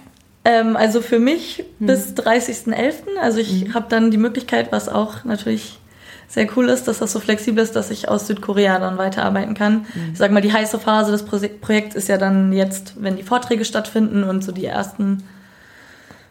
Ähm, 0.45 0.75
also 0.75 1.01
für 1.01 1.19
mich 1.19 1.65
Hm. 1.79 1.87
bis 1.87 2.13
30.11. 2.13 2.93
Also 3.21 3.39
ich 3.39 3.73
habe 3.73 3.85
dann 3.89 4.09
die 4.11 4.17
Möglichkeit, 4.17 4.71
was 4.71 4.89
auch 4.89 5.23
natürlich 5.23 5.79
sehr 6.27 6.47
cool 6.55 6.69
ist, 6.69 6.87
dass 6.87 6.99
das 6.99 7.11
so 7.11 7.19
flexibel 7.19 7.63
ist, 7.63 7.75
dass 7.75 7.89
ich 7.89 8.07
aus 8.07 8.27
Südkorea 8.27 8.77
dann 8.79 8.97
weiterarbeiten 8.99 9.55
kann. 9.55 9.85
Hm. 9.93 10.09
Ich 10.13 10.17
sag 10.19 10.31
mal, 10.31 10.41
die 10.41 10.53
heiße 10.53 10.79
Phase 10.79 11.11
des 11.11 11.23
Prose- 11.23 11.49
Projekts 11.49 11.95
ist 11.95 12.07
ja 12.07 12.17
dann 12.17 12.53
jetzt, 12.53 12.93
wenn 13.01 13.15
die 13.17 13.23
Vorträge 13.23 13.65
stattfinden 13.65 14.23
und 14.23 14.43
so 14.43 14.51
die 14.51 14.65
ersten 14.65 15.23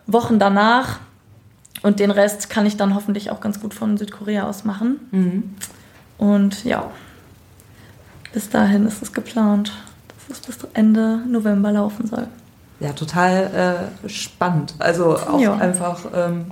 Wochen 0.07 0.39
danach. 0.39 1.01
Und 1.83 2.01
den 2.01 2.11
Rest 2.11 2.51
kann 2.51 2.67
ich 2.67 2.77
dann 2.77 2.95
hoffentlich 2.95 3.31
auch 3.31 3.41
ganz 3.41 3.61
gut 3.61 3.75
von 3.75 3.97
Südkorea 3.97 4.49
aus 4.49 4.65
machen. 4.65 4.97
Mhm. 5.11 5.55
Und 6.19 6.65
ja, 6.65 6.91
bis 8.33 8.51
dahin 8.51 8.87
ist 8.87 9.03
es 9.03 9.13
geplant, 9.13 9.73
dass 10.29 10.39
es 10.39 10.45
bis 10.45 10.59
Ende 10.75 11.19
November 11.29 11.73
laufen 11.73 12.07
soll. 12.07 12.27
Ja, 12.81 12.93
total 12.93 13.91
äh, 14.05 14.09
spannend. 14.09 14.75
Also 14.79 15.17
auch 15.17 15.41
Ja. 15.41 15.55
einfach 15.57 16.01
ähm, 16.15 16.47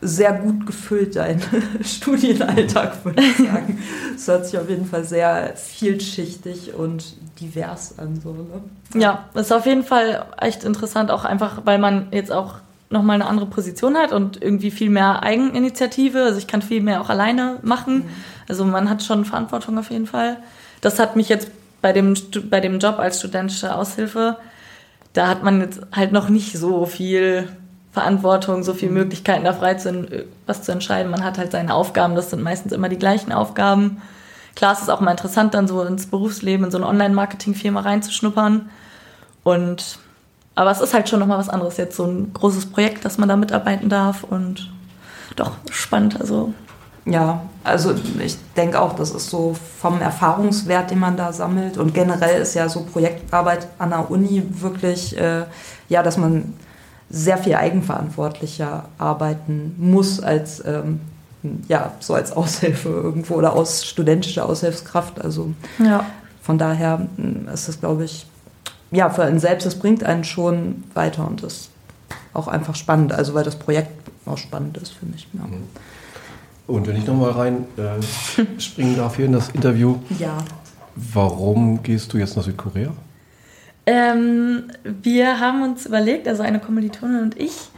sehr 0.00 0.32
gut 0.34 0.66
gefüllt, 0.66 1.16
dein 1.16 1.40
Studienalltag, 1.82 3.04
würde 3.04 3.22
ich 3.22 3.36
sagen. 3.46 3.78
Es 4.14 4.26
hört 4.28 4.46
sich 4.46 4.58
auf 4.58 4.68
jeden 4.68 4.86
Fall 4.86 5.04
sehr 5.04 5.54
vielschichtig 5.56 6.74
und 6.74 7.14
divers 7.40 7.98
an. 7.98 8.20
So, 8.22 8.32
ne? 8.32 9.00
Ja, 9.00 9.28
ist 9.34 9.52
auf 9.52 9.64
jeden 9.66 9.84
Fall 9.84 10.26
echt 10.40 10.64
interessant, 10.64 11.10
auch 11.10 11.24
einfach, 11.24 11.62
weil 11.64 11.78
man 11.78 12.08
jetzt 12.10 12.30
auch 12.32 12.56
nochmal 12.92 13.16
eine 13.16 13.26
andere 13.26 13.46
Position 13.46 13.96
hat 13.96 14.12
und 14.12 14.42
irgendwie 14.42 14.70
viel 14.70 14.90
mehr 14.90 15.22
Eigeninitiative. 15.22 16.22
Also 16.22 16.38
ich 16.38 16.46
kann 16.46 16.62
viel 16.62 16.82
mehr 16.82 17.00
auch 17.00 17.10
alleine 17.10 17.58
machen. 17.62 18.04
Also 18.48 18.64
man 18.64 18.88
hat 18.88 19.02
schon 19.02 19.24
Verantwortung 19.24 19.78
auf 19.78 19.90
jeden 19.90 20.06
Fall. 20.06 20.38
Das 20.80 20.98
hat 20.98 21.16
mich 21.16 21.28
jetzt 21.28 21.50
bei 21.80 21.92
dem, 21.92 22.14
bei 22.48 22.60
dem 22.60 22.78
Job 22.78 22.98
als 22.98 23.18
studentische 23.18 23.74
Aushilfe, 23.74 24.36
da 25.12 25.28
hat 25.28 25.42
man 25.42 25.60
jetzt 25.60 25.80
halt 25.92 26.12
noch 26.12 26.28
nicht 26.28 26.56
so 26.58 26.86
viel 26.86 27.48
Verantwortung, 27.92 28.62
so 28.62 28.72
viele 28.72 28.92
Möglichkeiten, 28.92 29.44
da 29.44 29.52
frei 29.52 29.74
zu, 29.74 30.24
was 30.46 30.62
zu 30.62 30.72
entscheiden. 30.72 31.10
Man 31.10 31.22
hat 31.22 31.36
halt 31.36 31.52
seine 31.52 31.74
Aufgaben, 31.74 32.14
das 32.14 32.30
sind 32.30 32.42
meistens 32.42 32.72
immer 32.72 32.88
die 32.88 32.98
gleichen 32.98 33.32
Aufgaben. 33.32 34.00
Klar, 34.54 34.72
es 34.72 34.80
ist 34.80 34.88
auch 34.88 35.00
mal 35.00 35.10
interessant, 35.10 35.52
dann 35.52 35.68
so 35.68 35.82
ins 35.82 36.06
Berufsleben, 36.06 36.64
in 36.64 36.70
so 36.70 36.78
eine 36.78 36.86
Online-Marketing-Firma 36.86 37.80
reinzuschnuppern. 37.80 38.70
Und, 39.42 39.98
aber 40.54 40.70
es 40.70 40.80
ist 40.80 40.94
halt 40.94 41.08
schon 41.08 41.20
nochmal 41.20 41.38
was 41.38 41.48
anderes, 41.48 41.76
jetzt 41.76 41.96
so 41.96 42.04
ein 42.04 42.32
großes 42.32 42.66
Projekt, 42.66 43.04
dass 43.04 43.18
man 43.18 43.28
da 43.28 43.36
mitarbeiten 43.36 43.88
darf 43.88 44.24
und 44.24 44.70
doch 45.36 45.52
spannend. 45.70 46.20
Also, 46.20 46.52
Ja, 47.04 47.42
also 47.64 47.94
ich 48.22 48.36
denke 48.56 48.80
auch, 48.80 48.94
das 48.94 49.10
ist 49.12 49.30
so 49.30 49.56
vom 49.80 50.00
Erfahrungswert, 50.00 50.90
den 50.90 50.98
man 50.98 51.16
da 51.16 51.32
sammelt. 51.32 51.78
Und 51.78 51.94
generell 51.94 52.40
ist 52.40 52.54
ja 52.54 52.68
so 52.68 52.82
Projektarbeit 52.82 53.66
an 53.78 53.90
der 53.90 54.10
Uni 54.10 54.42
wirklich, 54.60 55.16
äh, 55.16 55.44
ja, 55.88 56.02
dass 56.02 56.16
man 56.16 56.54
sehr 57.08 57.38
viel 57.38 57.54
eigenverantwortlicher 57.54 58.86
arbeiten 58.98 59.74
muss 59.78 60.20
als 60.20 60.64
ähm, 60.64 61.00
ja, 61.68 61.92
so 62.00 62.14
als 62.14 62.32
Aushilfe 62.32 62.88
irgendwo 62.88 63.34
oder 63.34 63.52
aus 63.54 63.84
studentische 63.84 64.44
Aushilfskraft. 64.44 65.20
Also 65.20 65.52
ja. 65.78 66.04
von 66.40 66.58
daher 66.58 67.06
mh, 67.16 67.52
ist 67.52 67.68
es, 67.68 67.80
glaube 67.80 68.04
ich, 68.04 68.26
ja, 68.92 69.10
für 69.10 69.24
einen 69.24 69.40
selbst, 69.40 69.66
es 69.66 69.78
bringt 69.78 70.04
einen 70.04 70.22
schon 70.22 70.84
weiter 70.94 71.26
und 71.26 71.42
ist 71.42 71.70
auch 72.34 72.46
einfach 72.46 72.76
spannend. 72.76 73.12
Also 73.12 73.34
weil 73.34 73.44
das 73.44 73.56
Projekt 73.56 73.90
auch 74.26 74.38
spannend 74.38 74.76
ist 74.76 74.92
für 74.92 75.06
mich. 75.06 75.26
Ja. 75.32 75.40
Und 76.66 76.86
wenn 76.86 76.96
ich 76.96 77.06
nochmal 77.06 77.30
rein 77.30 77.66
äh, 77.76 78.60
springen 78.60 78.96
darf 78.96 79.16
hier 79.16 79.26
in 79.26 79.32
das 79.32 79.48
Interview, 79.48 79.96
ja. 80.18 80.38
warum 80.94 81.82
gehst 81.82 82.12
du 82.12 82.18
jetzt 82.18 82.36
nach 82.36 82.44
Südkorea? 82.44 82.92
Ähm, 83.84 84.64
wir 84.84 85.40
haben 85.40 85.62
uns 85.62 85.86
überlegt, 85.86 86.28
also 86.28 86.42
eine 86.42 86.60
Kommilitonin 86.60 87.20
und 87.20 87.40
ich, 87.40 87.70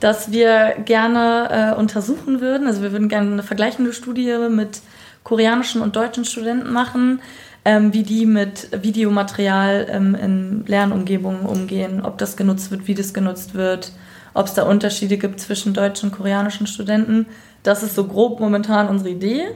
dass 0.00 0.32
wir 0.32 0.74
gerne 0.84 1.74
äh, 1.76 1.78
untersuchen 1.78 2.40
würden, 2.40 2.66
also 2.66 2.82
wir 2.82 2.90
würden 2.90 3.08
gerne 3.08 3.30
eine 3.30 3.42
vergleichende 3.44 3.92
Studie 3.92 4.36
mit 4.50 4.80
koreanischen 5.22 5.80
und 5.80 5.94
deutschen 5.94 6.24
Studenten 6.24 6.72
machen, 6.72 7.20
ähm, 7.64 7.92
wie 7.92 8.02
die 8.02 8.26
mit 8.26 8.68
Videomaterial 8.82 9.86
ähm, 9.88 10.14
in 10.14 10.66
Lernumgebungen 10.66 11.46
umgehen, 11.46 12.04
ob 12.04 12.18
das 12.18 12.36
genutzt 12.36 12.70
wird, 12.70 12.86
wie 12.86 12.94
das 12.94 13.14
genutzt 13.14 13.54
wird, 13.54 13.92
ob 14.34 14.46
es 14.46 14.54
da 14.54 14.64
Unterschiede 14.64 15.18
gibt 15.18 15.40
zwischen 15.40 15.74
deutschen 15.74 16.10
und 16.10 16.16
koreanischen 16.16 16.66
Studenten. 16.66 17.26
Das 17.62 17.82
ist 17.82 17.94
so 17.94 18.06
grob 18.06 18.40
momentan 18.40 18.88
unsere 18.88 19.10
Idee. 19.10 19.46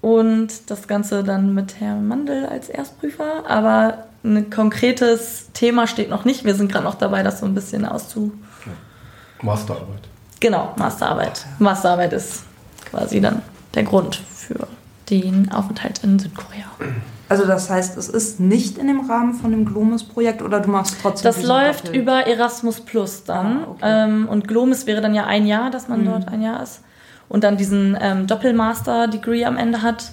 Und 0.00 0.70
das 0.70 0.86
Ganze 0.86 1.24
dann 1.24 1.54
mit 1.54 1.80
Herrn 1.80 2.06
Mandel 2.06 2.46
als 2.46 2.68
Erstprüfer. 2.68 3.44
Aber 3.48 4.04
ein 4.24 4.48
konkretes 4.48 5.50
Thema 5.52 5.86
steht 5.86 6.08
noch 6.08 6.24
nicht. 6.24 6.44
Wir 6.44 6.54
sind 6.54 6.70
gerade 6.70 6.84
noch 6.84 6.94
dabei, 6.94 7.22
das 7.22 7.40
so 7.40 7.46
ein 7.46 7.54
bisschen 7.54 7.84
auszu... 7.84 8.32
Masterarbeit. 9.42 10.08
Genau, 10.40 10.72
Masterarbeit. 10.76 11.46
Masterarbeit 11.58 12.12
ist 12.12 12.44
quasi 12.90 13.20
dann 13.20 13.42
der 13.74 13.82
Grund 13.82 14.16
für 14.16 14.68
den 15.10 15.50
Aufenthalt 15.50 16.02
in 16.04 16.18
Südkorea. 16.18 16.66
Also 17.28 17.44
das 17.46 17.68
heißt, 17.68 17.98
es 17.98 18.08
ist 18.08 18.40
nicht 18.40 18.78
in 18.78 18.86
dem 18.86 19.00
Rahmen 19.08 19.34
von 19.34 19.50
dem 19.50 19.64
Glomus-Projekt 19.66 20.40
oder 20.42 20.60
du 20.60 20.70
machst 20.70 20.96
trotzdem 21.02 21.30
Das 21.32 21.42
läuft 21.42 21.88
Doppel- 21.88 22.00
über 22.00 22.26
Erasmus 22.26 22.80
Plus 22.80 23.24
dann. 23.24 23.46
Ah, 23.64 23.68
okay. 23.68 23.80
ähm, 23.82 24.28
und 24.28 24.48
Glomis 24.48 24.86
wäre 24.86 25.00
dann 25.02 25.14
ja 25.14 25.26
ein 25.26 25.46
Jahr, 25.46 25.70
dass 25.70 25.88
man 25.88 26.00
Mhm. 26.02 26.06
dort 26.06 26.28
ein 26.28 26.40
Jahr 26.42 26.62
ist. 26.62 26.80
Und 27.28 27.44
dann 27.44 27.58
diesen 27.58 27.96
ähm, 28.00 28.26
Doppelmaster-Degree 28.26 29.44
am 29.44 29.56
Ende 29.58 29.82
hat. 29.82 30.12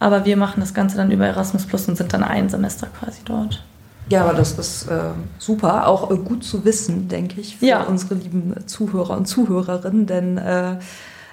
Aber 0.00 0.24
wir 0.24 0.36
machen 0.36 0.60
das 0.60 0.74
Ganze 0.74 0.96
dann 0.96 1.10
über 1.12 1.26
Erasmus 1.26 1.64
Plus 1.66 1.88
und 1.88 1.96
sind 1.96 2.12
dann 2.12 2.22
ein 2.24 2.48
Semester 2.48 2.88
quasi 2.98 3.20
dort. 3.24 3.62
Ja, 4.08 4.22
aber 4.24 4.34
das 4.34 4.52
ist 4.58 4.88
äh, 4.88 4.98
super, 5.38 5.86
auch 5.88 6.10
äh, 6.10 6.16
gut 6.16 6.44
zu 6.44 6.64
wissen, 6.64 7.08
denke 7.08 7.40
ich, 7.40 7.56
für 7.58 7.66
Ja. 7.66 7.82
unsere 7.84 8.14
lieben 8.14 8.54
Zuhörer 8.66 9.16
und 9.16 9.26
Zuhörerinnen, 9.26 10.06
denn 10.06 10.38
äh, 10.38 10.76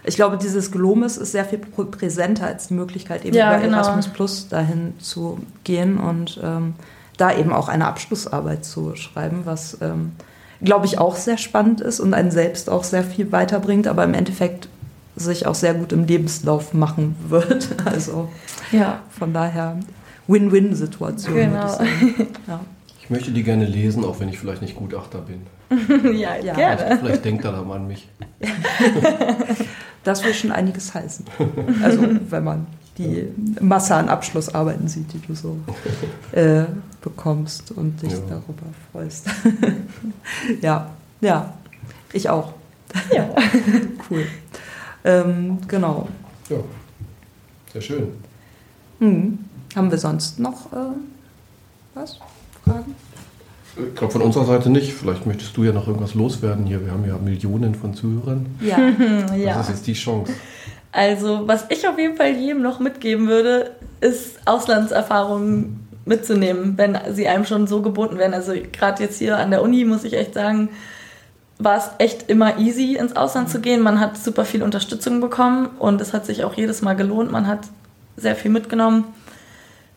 ich 0.03 0.15
glaube, 0.15 0.37
dieses 0.37 0.71
Glomis 0.71 1.17
ist 1.17 1.31
sehr 1.31 1.45
viel 1.45 1.59
prä- 1.59 1.85
präsenter 1.89 2.45
als 2.47 2.67
die 2.67 2.73
Möglichkeit, 2.73 3.25
eben 3.25 3.35
Ja, 3.35 3.53
über 3.55 3.63
genau. 3.63 3.77
Erasmus 3.77 4.07
Plus 4.09 4.47
dahin 4.49 4.93
zu 4.99 5.39
gehen 5.63 5.97
und 5.97 6.39
ähm, 6.43 6.73
da 7.17 7.31
eben 7.35 7.53
auch 7.53 7.69
eine 7.69 7.85
Abschlussarbeit 7.87 8.65
zu 8.65 8.95
schreiben, 8.95 9.41
was, 9.45 9.77
ähm, 9.81 10.13
glaube 10.61 10.85
ich, 10.85 10.97
auch 10.99 11.15
sehr 11.15 11.37
spannend 11.37 11.79
ist 11.81 11.99
und 11.99 12.13
einen 12.13 12.31
selbst 12.31 12.69
auch 12.69 12.83
sehr 12.83 13.03
viel 13.03 13.31
weiterbringt, 13.31 13.87
aber 13.87 14.03
im 14.03 14.13
Endeffekt 14.13 14.67
sich 15.15 15.45
auch 15.45 15.55
sehr 15.55 15.73
gut 15.75 15.93
im 15.93 16.05
Lebenslauf 16.05 16.73
machen 16.73 17.15
wird. 17.29 17.69
Also 17.85 18.29
Ja, 18.71 18.99
von 19.17 19.31
daher 19.33 19.77
Win-Win-Situation. 20.27 21.35
würde 21.35 21.49
Genau. 21.49 21.65
ich 21.65 21.71
sagen. 21.71 22.15
Ja. 22.47 22.59
Ich 23.01 23.09
möchte 23.09 23.31
die 23.31 23.43
gerne 23.43 23.65
lesen, 23.65 24.05
auch 24.05 24.19
wenn 24.21 24.29
ich 24.29 24.39
vielleicht 24.39 24.61
nicht 24.61 24.75
Gutachter 24.77 25.19
bin. 25.19 25.41
ja, 26.17 26.35
Ja. 26.37 26.53
gerne. 26.53 26.97
Vielleicht 26.99 27.25
denkt 27.25 27.43
er 27.45 27.51
dann 27.51 27.69
an 27.69 27.85
mich. 27.85 28.07
Das 30.03 30.23
will 30.23 30.33
schon 30.33 30.51
einiges 30.51 30.93
heißen. 30.93 31.25
Also, 31.81 32.01
wenn 32.29 32.43
man 32.43 32.67
die 32.97 33.27
Masse 33.61 33.95
an 33.95 34.09
Abschlussarbeiten 34.09 34.87
sieht, 34.87 35.11
die 35.13 35.19
du 35.19 35.33
so 35.33 35.57
äh, 36.31 36.65
bekommst 37.01 37.71
und 37.71 38.01
dich 38.01 38.11
Ja. 38.11 38.19
darüber 38.29 38.65
freust. 38.91 39.27
ja, 40.61 40.89
ja, 41.21 41.53
ich 42.11 42.29
auch. 42.29 42.53
Ja. 43.13 43.29
Cool. 44.09 44.25
Ähm, 45.05 45.57
genau. 45.67 46.07
Ja, 46.49 46.57
sehr 47.71 47.81
schön. 47.81 48.07
Hm. 48.99 49.39
Haben 49.75 49.89
wir 49.89 49.97
sonst 49.97 50.39
noch 50.39 50.71
äh, 50.73 50.75
was? 51.95 52.19
Fragen? 52.63 52.93
Ich 53.75 53.95
glaube 53.95 54.13
von 54.13 54.21
unserer 54.21 54.45
Seite 54.45 54.69
nicht. 54.69 54.93
Vielleicht 54.93 55.25
möchtest 55.25 55.57
du 55.57 55.63
ja 55.63 55.71
noch 55.71 55.87
irgendwas 55.87 56.13
loswerden 56.13 56.65
hier. 56.65 56.83
Wir 56.85 56.91
haben 56.91 57.05
ja 57.07 57.17
Millionen 57.17 57.73
von 57.73 57.93
Zuhörern. 57.93 58.45
Ja. 58.61 58.77
ja. 59.35 59.55
Das 59.55 59.69
ist 59.69 59.75
jetzt 59.75 59.87
die 59.87 59.93
Chance. 59.93 60.33
Also, 60.91 61.47
was 61.47 61.65
ich 61.69 61.87
auf 61.87 61.97
jeden 61.97 62.15
Fall 62.17 62.33
jedem 62.35 62.61
noch 62.61 62.79
mitgeben 62.79 63.27
würde, 63.27 63.71
ist 63.99 64.39
Auslandserfahrungen 64.45 65.87
mitzunehmen, 66.05 66.77
wenn 66.77 66.97
sie 67.11 67.27
einem 67.27 67.45
schon 67.45 67.65
so 67.65 67.81
geboten 67.81 68.19
werden. 68.19 68.35
Also, 68.35 68.53
gerade 68.71 69.01
jetzt 69.01 69.17
hier 69.17 69.37
an 69.37 69.49
der 69.49 69.63
Uni 69.63 69.85
muss 69.85 70.03
ich 70.03 70.13
echt 70.13 70.35
sagen, 70.35 70.69
war 71.57 71.77
es 71.77 71.89
echt 71.97 72.29
immer 72.29 72.59
easy, 72.59 72.95
ins 72.95 73.15
Ausland 73.15 73.49
zu 73.49 73.59
gehen. 73.59 73.81
Man 73.81 73.99
hat 73.99 74.17
super 74.17 74.45
viel 74.45 74.61
Unterstützung 74.61 75.19
bekommen 75.19 75.69
und 75.79 75.99
es 75.99 76.13
hat 76.13 76.27
sich 76.27 76.43
auch 76.43 76.53
jedes 76.53 76.83
Mal 76.83 76.93
gelohnt. 76.93 77.31
Man 77.31 77.47
hat 77.47 77.61
sehr 78.17 78.35
viel 78.35 78.51
mitgenommen. 78.51 79.05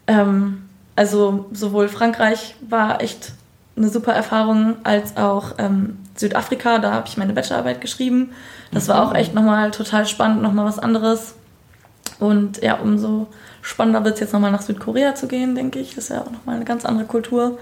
Ähm, 0.07 0.63
also, 0.95 1.45
sowohl 1.53 1.89
Frankreich 1.89 2.55
war 2.67 3.03
echt 3.03 3.35
eine 3.77 3.89
super 3.89 4.13
Erfahrung, 4.13 4.77
als 4.85 5.17
auch 5.17 5.55
ähm, 5.59 5.99
Südafrika. 6.17 6.79
Da 6.79 6.93
habe 6.93 7.09
ich 7.09 7.17
meine 7.17 7.33
Bachelorarbeit 7.33 7.81
geschrieben. 7.81 8.33
Das 8.73 8.89
war 8.89 9.07
auch 9.07 9.15
echt 9.15 9.35
nochmal 9.35 9.71
total 9.71 10.07
spannend, 10.07 10.43
nochmal 10.43 10.65
was 10.65 10.79
anderes. 10.79 11.35
Und 12.19 12.63
ja, 12.63 12.79
umso 12.79 13.27
spannender 13.61 14.05
wird 14.05 14.15
es 14.15 14.21
jetzt 14.21 14.33
nochmal 14.33 14.53
nach 14.53 14.63
Südkorea 14.63 15.15
zu 15.15 15.29
gehen, 15.29 15.55
denke 15.55 15.79
ich. 15.79 15.95
Das 15.95 16.05
ist 16.05 16.11
ja 16.11 16.23
auch 16.23 16.31
nochmal 16.31 16.57
eine 16.57 16.65
ganz 16.65 16.85
andere 16.85 17.07
Kultur. 17.07 17.59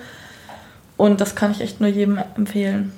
Und 0.97 1.21
das 1.21 1.35
kann 1.35 1.51
ich 1.51 1.61
echt 1.61 1.81
nur 1.81 1.91
jedem 1.91 2.19
empfehlen. 2.37 2.93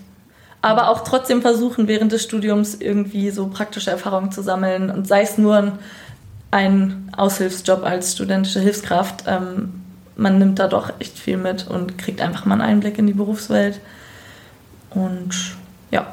Aber 0.60 0.90
auch 0.90 1.02
trotzdem 1.02 1.40
versuchen, 1.40 1.88
während 1.88 2.12
des 2.12 2.24
Studiums 2.24 2.74
irgendwie 2.74 3.30
so 3.30 3.48
praktische 3.48 3.90
Erfahrungen 3.90 4.32
zu 4.32 4.42
sammeln. 4.42 4.90
Und 4.90 5.06
sei 5.06 5.22
es 5.22 5.38
nur 5.38 5.56
ein, 5.56 5.72
ein 6.50 7.10
Aushilfsjob 7.16 7.82
als 7.82 8.12
studentische 8.12 8.60
Hilfskraft. 8.60 9.24
Ähm, 9.26 9.85
man 10.16 10.38
nimmt 10.38 10.58
da 10.58 10.68
doch 10.68 10.92
echt 10.98 11.18
viel 11.18 11.36
mit 11.36 11.66
und 11.66 11.98
kriegt 11.98 12.20
einfach 12.20 12.46
mal 12.46 12.54
einen 12.54 12.62
Einblick 12.62 12.98
in 12.98 13.06
die 13.06 13.12
Berufswelt. 13.12 13.80
Und 14.90 15.56
ja, 15.90 16.06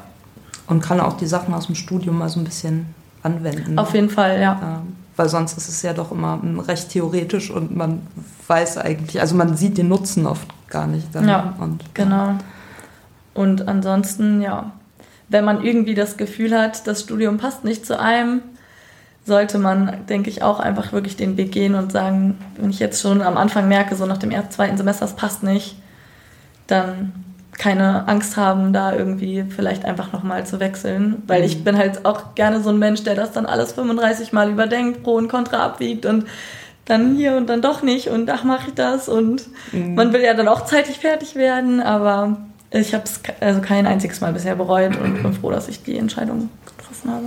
Und 0.66 0.82
kann 0.82 1.00
auch 1.00 1.16
die 1.16 1.26
Sachen 1.26 1.54
aus 1.54 1.66
dem 1.66 1.74
Studium 1.74 2.18
mal 2.18 2.28
so 2.28 2.40
ein 2.40 2.44
bisschen 2.44 2.86
anwenden. 3.22 3.78
auf 3.78 3.94
jeden 3.94 4.10
Fall, 4.10 4.40
ja. 4.40 4.60
Ähm, 4.62 4.96
weil 5.16 5.28
sonst 5.28 5.56
ist 5.56 5.68
es 5.68 5.82
ja 5.82 5.92
doch 5.92 6.12
immer 6.12 6.36
mm, 6.36 6.60
recht 6.60 6.90
theoretisch 6.90 7.50
und 7.50 7.74
man 7.74 8.02
weiß 8.46 8.78
eigentlich, 8.78 9.20
also 9.20 9.36
man 9.36 9.56
sieht 9.56 9.78
den 9.78 9.88
Nutzen 9.88 10.26
oft 10.26 10.48
gar 10.68 10.86
nicht. 10.86 11.14
Dann. 11.14 11.28
Ja, 11.28 11.54
und, 11.58 11.82
Genau. 11.94 12.34
Und 13.32 13.66
ansonsten, 13.66 14.40
ja, 14.40 14.72
wenn 15.28 15.44
man 15.44 15.64
irgendwie 15.64 15.94
das 15.94 16.16
Gefühl 16.16 16.56
hat, 16.56 16.86
das 16.86 17.00
Studium 17.00 17.38
passt 17.38 17.64
nicht 17.64 17.86
zu 17.86 17.98
einem, 17.98 18.42
sollte 19.24 19.58
man, 19.58 20.06
denke 20.08 20.28
ich, 20.28 20.42
auch 20.42 20.60
einfach 20.60 20.92
wirklich 20.92 21.16
den 21.16 21.36
Weg 21.36 21.52
gehen 21.52 21.74
und 21.74 21.92
sagen, 21.92 22.38
wenn 22.56 22.70
ich 22.70 22.78
jetzt 22.78 23.00
schon 23.00 23.22
am 23.22 23.36
Anfang 23.36 23.68
merke, 23.68 23.96
so 23.96 24.06
nach 24.06 24.18
dem 24.18 24.30
ersten, 24.30 24.52
zweiten 24.52 24.76
Semester, 24.76 25.06
es 25.06 25.14
passt 25.14 25.42
nicht, 25.42 25.76
dann 26.66 27.12
keine 27.52 28.08
Angst 28.08 28.36
haben, 28.36 28.72
da 28.72 28.94
irgendwie 28.94 29.44
vielleicht 29.48 29.84
einfach 29.84 30.12
nochmal 30.12 30.44
zu 30.44 30.60
wechseln. 30.60 31.22
Weil 31.26 31.44
ich 31.44 31.64
bin 31.64 31.78
halt 31.78 32.04
auch 32.04 32.34
gerne 32.34 32.60
so 32.60 32.70
ein 32.70 32.78
Mensch, 32.78 33.04
der 33.04 33.14
das 33.14 33.32
dann 33.32 33.46
alles 33.46 33.72
35 33.72 34.32
Mal 34.32 34.50
überdenkt, 34.50 35.02
Pro 35.02 35.14
und 35.14 35.28
Contra 35.28 35.64
abwiegt 35.64 36.04
und 36.04 36.26
dann 36.84 37.16
hier 37.16 37.36
und 37.36 37.48
dann 37.48 37.62
doch 37.62 37.82
nicht 37.82 38.08
und 38.08 38.28
ach, 38.28 38.44
mache 38.44 38.68
ich 38.68 38.74
das 38.74 39.08
und 39.08 39.44
man 39.72 40.12
will 40.12 40.20
ja 40.20 40.34
dann 40.34 40.48
auch 40.48 40.66
zeitlich 40.66 40.98
fertig 40.98 41.34
werden, 41.34 41.80
aber 41.80 42.36
ich 42.70 42.92
habe 42.92 43.04
es 43.04 43.20
also 43.40 43.62
kein 43.62 43.86
einziges 43.86 44.20
Mal 44.20 44.34
bisher 44.34 44.54
bereut 44.56 44.96
und 45.00 45.22
bin 45.22 45.32
froh, 45.32 45.50
dass 45.50 45.68
ich 45.68 45.82
die 45.82 45.96
Entscheidung 45.96 46.50
getroffen 46.66 47.10
habe. 47.10 47.26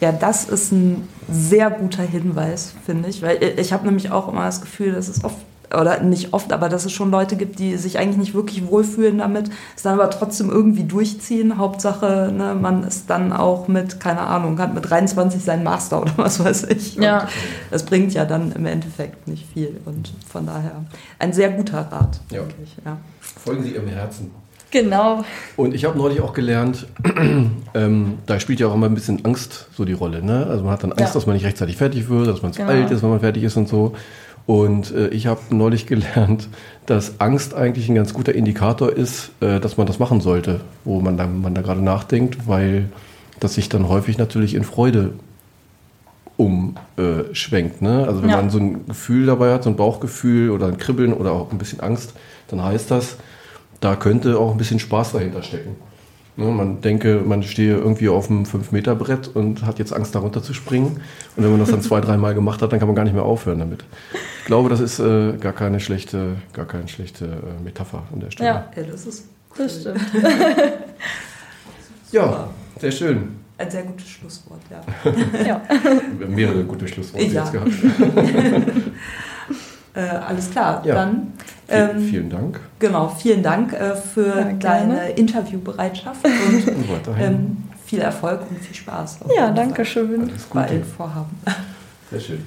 Ja, 0.00 0.12
das 0.12 0.44
ist 0.48 0.72
ein 0.72 1.06
sehr 1.30 1.70
guter 1.70 2.02
Hinweis, 2.02 2.74
finde 2.86 3.08
ich, 3.08 3.22
weil 3.22 3.38
ich 3.58 3.72
habe 3.72 3.86
nämlich 3.86 4.10
auch 4.10 4.28
immer 4.28 4.44
das 4.46 4.60
Gefühl, 4.60 4.92
dass 4.92 5.08
es 5.08 5.22
oft 5.24 5.36
oder 5.72 6.00
nicht 6.00 6.32
oft, 6.32 6.52
aber 6.52 6.68
dass 6.68 6.84
es 6.84 6.90
schon 6.90 7.12
Leute 7.12 7.36
gibt, 7.36 7.60
die 7.60 7.76
sich 7.76 7.96
eigentlich 7.98 8.16
nicht 8.16 8.34
wirklich 8.34 8.66
wohlfühlen 8.66 9.18
damit, 9.18 9.50
es 9.76 9.82
dann 9.82 9.94
aber 9.94 10.10
trotzdem 10.10 10.50
irgendwie 10.50 10.82
durchziehen. 10.82 11.58
Hauptsache, 11.58 12.32
ne, 12.36 12.56
man 12.60 12.82
ist 12.82 13.08
dann 13.08 13.32
auch 13.32 13.68
mit, 13.68 14.00
keine 14.00 14.22
Ahnung, 14.22 14.58
hat 14.58 14.74
mit 14.74 14.90
23 14.90 15.44
seinen 15.44 15.62
Master 15.62 16.02
oder 16.02 16.12
was 16.16 16.42
weiß 16.44 16.64
ich. 16.64 16.96
Und 16.96 17.04
Ja. 17.04 17.28
Das 17.70 17.84
bringt 17.84 18.12
ja 18.14 18.24
dann 18.24 18.50
im 18.50 18.66
Endeffekt 18.66 19.28
nicht 19.28 19.46
viel 19.52 19.80
und 19.84 20.12
von 20.28 20.44
daher 20.44 20.84
ein 21.20 21.32
sehr 21.32 21.50
guter 21.50 21.82
Rat, 21.82 22.18
Ja. 22.32 22.40
denke 22.40 22.54
ich. 22.64 22.76
Ja. 22.84 22.96
Folgen 23.20 23.62
Sie 23.62 23.70
Ihrem 23.74 23.86
Herzen. 23.86 24.32
Genau. 24.70 25.24
Und 25.56 25.74
ich 25.74 25.84
habe 25.84 25.98
neulich 25.98 26.20
auch 26.20 26.32
gelernt, 26.32 26.86
ähm, 27.74 28.14
da 28.26 28.38
spielt 28.38 28.60
ja 28.60 28.68
auch 28.68 28.74
immer 28.74 28.86
ein 28.86 28.94
bisschen 28.94 29.24
Angst 29.24 29.68
so 29.76 29.84
die 29.84 29.92
Rolle. 29.94 30.22
Ne? 30.24 30.46
Also 30.46 30.62
man 30.64 30.72
hat 30.72 30.82
dann 30.84 30.92
Angst, 30.92 31.00
Ja. 31.08 31.12
dass 31.14 31.26
man 31.26 31.34
nicht 31.34 31.44
rechtzeitig 31.44 31.76
fertig 31.76 32.08
wird, 32.08 32.28
dass 32.28 32.42
man 32.42 32.52
zu 32.52 32.60
Genau. 32.62 32.72
alt 32.72 32.90
ist, 32.90 33.02
wenn 33.02 33.10
man 33.10 33.20
fertig 33.20 33.42
ist 33.42 33.56
und 33.56 33.68
so. 33.68 33.94
Und 34.46 34.92
äh, 34.92 35.08
ich 35.08 35.26
habe 35.26 35.40
neulich 35.50 35.86
gelernt, 35.86 36.48
dass 36.86 37.20
Angst 37.20 37.54
eigentlich 37.54 37.88
ein 37.88 37.94
ganz 37.94 38.14
guter 38.14 38.34
Indikator 38.34 38.92
ist, 38.92 39.30
äh, 39.40 39.60
dass 39.60 39.76
man 39.76 39.86
das 39.86 39.98
machen 39.98 40.20
sollte, 40.20 40.60
wo 40.84 41.00
man, 41.00 41.16
dann, 41.16 41.40
man 41.40 41.54
da 41.54 41.62
gerade 41.62 41.82
nachdenkt, 41.82 42.46
weil 42.48 42.88
das 43.40 43.54
sich 43.54 43.68
dann 43.68 43.88
häufig 43.88 44.18
natürlich 44.18 44.54
in 44.54 44.64
Freude 44.64 45.12
umschwenkt. 46.36 47.82
Ne? 47.82 48.06
Also 48.06 48.22
wenn 48.22 48.30
Ja. 48.30 48.36
man 48.36 48.50
so 48.50 48.58
ein 48.58 48.86
Gefühl 48.86 49.26
dabei 49.26 49.52
hat, 49.52 49.64
so 49.64 49.70
ein 49.70 49.76
Bauchgefühl 49.76 50.50
oder 50.50 50.66
ein 50.66 50.78
Kribbeln 50.78 51.12
oder 51.12 51.32
auch 51.32 51.52
ein 51.52 51.58
bisschen 51.58 51.80
Angst, 51.80 52.14
dann 52.48 52.62
heißt 52.62 52.90
das, 52.90 53.16
da 53.80 53.96
könnte 53.96 54.38
auch 54.38 54.52
ein 54.52 54.58
bisschen 54.58 54.78
Spaß 54.78 55.12
dahinter 55.12 55.42
stecken. 55.42 55.76
Ne, 56.36 56.46
man 56.46 56.80
denke, 56.80 57.20
man 57.24 57.42
stehe 57.42 57.74
irgendwie 57.76 58.08
auf 58.08 58.30
einem 58.30 58.44
5-Meter-Brett 58.44 59.28
und 59.34 59.64
hat 59.66 59.78
jetzt 59.78 59.92
Angst, 59.92 60.14
darunter 60.14 60.42
zu 60.42 60.54
springen. 60.54 61.00
Und 61.36 61.44
wenn 61.44 61.50
man 61.50 61.60
das 61.60 61.70
dann 61.70 61.82
zwei, 61.82 62.00
dreimal 62.00 62.34
gemacht 62.34 62.62
hat, 62.62 62.72
dann 62.72 62.78
kann 62.78 62.88
man 62.88 62.94
gar 62.94 63.04
nicht 63.04 63.14
mehr 63.14 63.24
aufhören 63.24 63.58
damit. 63.58 63.84
Ich 64.40 64.44
glaube, 64.46 64.68
das 64.68 64.80
ist 64.80 65.00
äh, 65.00 65.32
gar 65.38 65.52
keine 65.52 65.80
schlechte, 65.80 66.36
gar 66.52 66.66
keine 66.66 66.88
schlechte 66.88 67.24
äh, 67.26 67.62
Metapher 67.62 68.04
an 68.12 68.20
der 68.20 68.30
Stelle. 68.30 68.48
Ja, 68.48 68.70
Ja, 68.76 68.82
das 68.84 69.06
ist 69.06 69.24
das 69.58 69.80
stimmt. 69.80 70.00
ja, 72.12 72.48
sehr 72.78 72.92
schön. 72.92 73.28
ein 73.58 73.70
sehr 73.70 73.82
gutes 73.82 74.08
Schlusswort, 74.08 74.60
ja. 74.70 74.80
Ja. 75.46 75.60
Wir 76.18 76.26
haben 76.26 76.34
mehrere 76.34 76.64
gute 76.64 76.86
Schlussworte 76.88 77.26
Ja. 77.26 77.42
jetzt 77.42 77.52
gehabt. 77.52 77.70
Äh, 79.92 80.02
alles 80.02 80.48
klar, 80.52 80.86
Ja. 80.86 80.94
dann 80.94 81.32
ähm, 81.70 82.00
vielen 82.02 82.30
Dank. 82.30 82.60
genau, 82.78 83.08
vielen 83.08 83.42
Dank 83.42 83.72
äh, 83.72 83.94
für 83.96 84.26
Ja, 84.26 84.52
deine 84.52 85.10
Interviewbereitschaft 85.10 86.24
und 86.24 86.68
Und 87.08 87.18
ähm, 87.20 87.56
viel 87.86 88.00
Erfolg 88.00 88.40
und 88.48 88.58
viel 88.58 88.74
Spaß. 88.74 89.20
Ja, 89.36 89.50
danke 89.50 89.84
schön. 89.84 90.30
Bei 90.52 90.66
allen 90.66 90.84
Vorhaben. 90.84 91.36
Sehr 92.10 92.20
schön. 92.20 92.44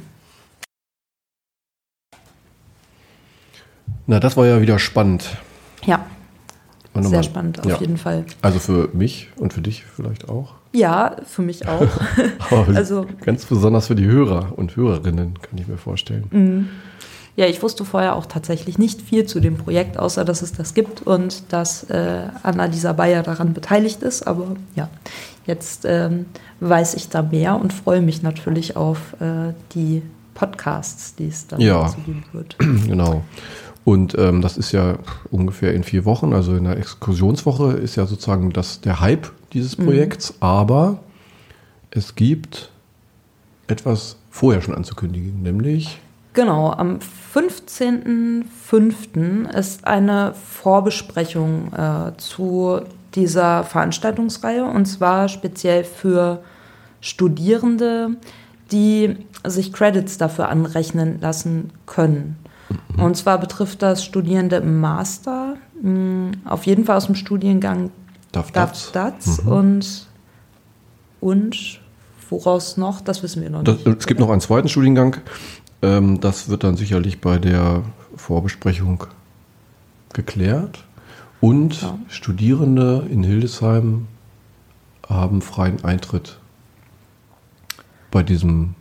Na, 4.05 4.19
das 4.19 4.35
war 4.35 4.45
ja 4.45 4.61
wieder 4.61 4.79
spannend. 4.79 5.37
Ja, 5.85 6.05
War 6.93 7.01
sehr 7.01 7.03
nochmal- 7.03 7.23
spannend, 7.23 7.59
auf 7.61 7.65
ja. 7.65 7.77
jeden 7.79 7.97
Fall. 7.97 8.25
Also 8.41 8.59
für 8.59 8.89
mich 8.93 9.29
und 9.37 9.53
für 9.53 9.61
dich 9.61 9.83
vielleicht 9.85 10.27
auch. 10.29 10.55
Ja, 10.73 11.15
für 11.25 11.41
mich 11.41 11.67
auch. 11.67 11.87
Also- 12.75 13.05
ganz 13.21 13.45
besonders 13.45 13.87
für 13.87 13.95
die 13.95 14.05
Hörer 14.05 14.53
und 14.57 14.75
Hörerinnen, 14.75 15.39
kann 15.41 15.57
ich 15.57 15.67
mir 15.67 15.77
vorstellen. 15.77 16.69
Ja, 17.35 17.47
ich 17.47 17.63
wusste 17.63 17.83
vorher 17.83 18.15
auch 18.15 18.27
tatsächlich 18.27 18.77
nicht 18.77 19.01
viel 19.01 19.25
zu 19.25 19.39
dem 19.39 19.57
Projekt, 19.57 19.97
außer 19.97 20.23
dass 20.23 20.43
es 20.43 20.53
das 20.53 20.75
gibt 20.75 21.01
und 21.01 21.51
dass 21.51 21.83
äh, 21.89 22.27
Annalisa 22.43 22.93
Bayer 22.93 23.23
daran 23.23 23.53
beteiligt 23.53 24.03
ist. 24.03 24.27
Aber 24.27 24.55
ja, 24.75 24.87
jetzt 25.47 25.83
ähm, 25.85 26.27
weiß 26.59 26.93
ich 26.93 27.09
da 27.09 27.23
mehr 27.23 27.59
und 27.59 27.73
freue 27.73 28.01
mich 28.01 28.21
natürlich 28.21 28.75
auf 28.75 29.13
äh, 29.19 29.53
die 29.73 30.03
Podcasts, 30.35 31.15
die 31.15 31.27
es 31.27 31.47
dann 31.47 31.59
Ja. 31.59 31.83
dazu 31.83 31.97
geben 32.01 32.23
wird. 32.33 32.55
Genau. 32.87 33.23
Und 33.85 34.17
ähm, 34.17 34.41
das 34.41 34.55
ist 34.57 34.71
ja 34.71 34.97
ungefähr 35.29 35.73
in 35.73 35.83
vier 35.83 36.05
Wochen, 36.05 36.31
also 36.33 36.55
in 36.55 36.63
der 36.63 36.77
Exkursionswoche 36.77 37.73
ist 37.73 37.97
ja 37.97 38.05
sozusagen 38.05 38.51
das, 38.53 38.79
der 38.79 39.01
Hype 39.01 39.29
dieses 39.51 39.75
Projekts, 39.75 40.35
aber 40.39 40.99
es 41.91 42.15
gibt 42.15 42.69
etwas 43.67 44.15
vorher 44.31 44.61
schon 44.61 44.73
anzukündigen, 44.73 45.41
nämlich 45.43 45.99
Genau, 46.33 46.71
am 46.71 46.99
15.05. 47.35 49.49
ist 49.55 49.85
eine 49.85 50.33
Vorbesprechung 50.33 51.71
äh, 51.73 52.11
zu 52.17 52.81
dieser 53.15 53.63
Veranstaltungsreihe 53.63 54.65
und 54.65 54.85
zwar 54.85 55.27
speziell 55.29 55.83
für 55.83 56.41
Studierende, 57.01 58.17
die 58.71 59.17
sich 59.45 59.71
Credits 59.73 60.17
dafür 60.17 60.49
anrechnen 60.49 61.19
lassen 61.21 61.71
können. 61.85 62.37
Und 62.97 63.15
zwar 63.17 63.37
betrifft 63.37 63.81
das 63.83 64.03
Studierende 64.03 64.55
im 64.55 64.79
Master, 64.79 65.57
mh, 65.81 66.31
auf 66.45 66.65
jeden 66.65 66.85
Fall 66.85 66.97
aus 66.97 67.05
dem 67.05 67.13
Studiengang 67.15 67.91
DAF 68.31 68.51
DAF 68.51 68.91
DATS 68.91 69.39
und, 69.39 70.07
und 71.19 71.79
woraus 72.29 72.77
noch, 72.77 73.01
das 73.01 73.21
wissen 73.21 73.43
wir 73.43 73.51
noch 73.51 73.63
Das, 73.63 73.85
nicht. 73.85 73.99
es 73.99 74.07
gibt 74.07 74.19
noch 74.19 74.31
einen 74.31 74.41
zweiten 74.41 74.69
Studiengang. 74.69 75.17
Ähm, 75.83 76.19
das 76.21 76.49
wird 76.49 76.63
dann 76.63 76.77
sicherlich 76.77 77.21
bei 77.21 77.37
der 77.37 77.83
Vorbesprechung 78.15 79.03
geklärt. 80.13 80.85
Und 81.41 81.81
Ja. 81.81 81.99
Studierende 82.07 83.05
in 83.09 83.23
Hildesheim 83.23 84.07
haben 85.07 85.41
freien 85.41 85.83
Eintritt 85.83 86.39
bei 88.11 88.23
diesem 88.23 88.75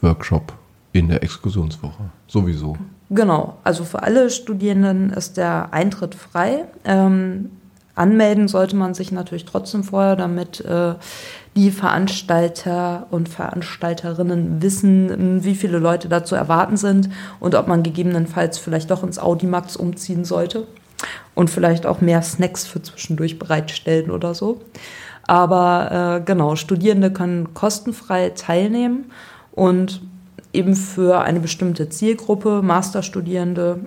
Workshop 0.00 0.54
in 0.92 1.08
der 1.08 1.22
Exkursionswoche. 1.22 2.04
Sowieso. 2.26 2.76
Genau, 3.10 3.58
also 3.62 3.84
für 3.84 4.02
alle 4.02 4.30
Studierenden 4.30 5.10
ist 5.10 5.36
der 5.36 5.74
Eintritt 5.74 6.14
frei. 6.14 6.64
Ähm, 6.84 7.50
anmelden 7.94 8.48
sollte 8.48 8.76
man 8.76 8.94
sich 8.94 9.12
natürlich 9.12 9.44
trotzdem 9.44 9.84
vorher, 9.84 10.16
damit 10.16 10.60
äh, 10.60 10.94
die 11.54 11.70
Veranstalter 11.70 13.06
und 13.10 13.28
Veranstalterinnen 13.28 14.62
wissen, 14.62 15.44
wie 15.44 15.54
viele 15.54 15.78
Leute 15.78 16.08
da 16.08 16.24
zu 16.24 16.34
erwarten 16.34 16.76
sind 16.76 17.10
und 17.40 17.54
ob 17.54 17.68
man 17.68 17.82
gegebenenfalls 17.82 18.58
vielleicht 18.58 18.90
doch 18.90 19.02
ins 19.02 19.18
Audimax 19.18 19.76
umziehen 19.76 20.24
sollte 20.24 20.66
und 21.34 21.50
vielleicht 21.50 21.84
auch 21.84 22.00
mehr 22.00 22.22
Snacks 22.22 22.66
für 22.66 22.82
zwischendurch 22.82 23.38
bereitstellen 23.38 24.10
oder 24.10 24.34
so. 24.34 24.62
Aber 25.26 26.20
äh, 26.20 26.24
genau, 26.24 26.56
Studierende 26.56 27.12
können 27.12 27.54
kostenfrei 27.54 28.30
teilnehmen 28.30 29.10
und 29.52 30.00
eben 30.52 30.74
für 30.74 31.20
eine 31.20 31.40
bestimmte 31.40 31.88
Zielgruppe, 31.88 32.62
Masterstudierende 32.62 33.80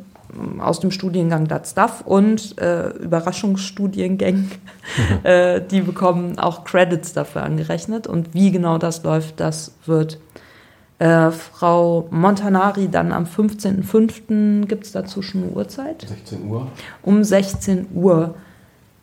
aus 0.60 0.80
dem 0.80 0.92
Studiengang 0.92 1.48
DATSTAF 1.48 2.02
und 2.02 2.60
äh, 2.60 2.90
Überraschungsstudiengängen, 2.90 4.52
äh, 5.24 5.62
die 5.62 5.82
bekommen 5.82 6.38
auch 6.40 6.64
Credits 6.64 7.14
dafür 7.14 7.44
angerechnet. 7.44 8.08
Und 8.08 8.34
wie 8.34 8.52
genau 8.52 8.78
das 8.78 9.04
läuft, 9.04 9.40
das 9.40 9.74
wird 9.86 10.20
äh, 11.00 11.32
Frau 11.32 12.08
Montanari 12.12 12.88
dann 12.90 13.12
am 13.12 13.26
15.05. 13.26 14.66
gibt 14.66 14.86
es 14.86 14.92
dazu 14.92 15.22
schon 15.22 15.44
eine 15.44 15.52
Uhrzeit? 15.52 16.06
16 16.08 16.48
Uhr. 16.48 16.68
Um 17.02 17.24
16 17.24 17.88
Uhr 17.94 18.36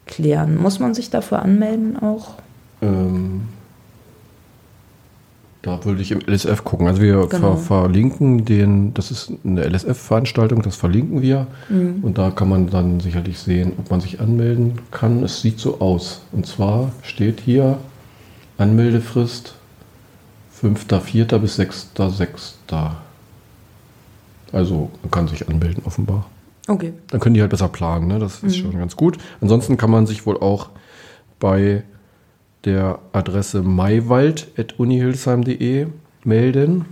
klären. 0.07 0.57
Muss 0.57 0.81
man 0.81 0.95
sich 0.95 1.11
dafür 1.11 1.43
anmelden 1.43 1.99
auch? 1.99 2.35
Ähm, 2.81 3.49
da 5.63 5.85
würde 5.85 6.03
ich 6.03 6.11
im 6.11 6.21
LSF 6.27 6.65
gucken. 6.65 6.87
Also 6.89 7.01
wir 7.01 7.27
Genau. 7.29 7.55
ver 7.55 7.57
verlinken 7.57 8.45
den, 8.45 8.93
das 8.95 9.11
ist 9.13 9.33
eine 9.45 9.63
LSF-Veranstaltung, 9.63 10.63
das 10.63 10.75
verlinken 10.77 11.23
wir. 11.23 11.47
Und 12.03 12.19
da 12.19 12.31
kann 12.31 12.49
man 12.49 12.69
dann 12.69 12.99
sicherlich 13.01 13.39
sehen, 13.39 13.73
ob 13.79 13.91
man 13.91 14.01
sich 14.01 14.21
anmelden 14.21 14.81
kann. 14.91 15.23
Es 15.23 15.41
sieht 15.41 15.61
so 15.61 15.81
aus. 15.81 16.23
Und 16.33 16.47
zwar 16.47 16.91
steht 17.03 17.41
hier 17.41 17.79
Anmeldefrist 18.59 19.55
5.4. 20.61 21.39
bis 21.39 21.59
6.6. 21.59 22.55
Also 24.53 24.91
man 25.03 25.11
kann 25.11 25.29
sich 25.29 25.49
anmelden 25.49 25.83
offenbar. 25.87 26.27
Okay. 26.69 26.93
Dann 27.09 27.21
können 27.21 27.35
die 27.35 27.41
halt 27.41 27.51
besser 27.51 27.69
planen, 27.69 28.07
ne? 28.07 28.19
das 28.19 28.43
ist 28.43 28.57
schon 28.57 28.77
ganz 28.77 28.95
gut. 28.97 29.19
Ansonsten 29.41 29.77
kann 29.77 29.91
man 29.91 30.07
sich 30.07 30.27
wohl 30.27 30.37
auch 30.39 30.69
bei 31.41 31.83
der 32.65 32.99
Adresse 33.13 33.63
maiwald.unihilsheim.de 33.63 35.87
melden. 36.25 36.85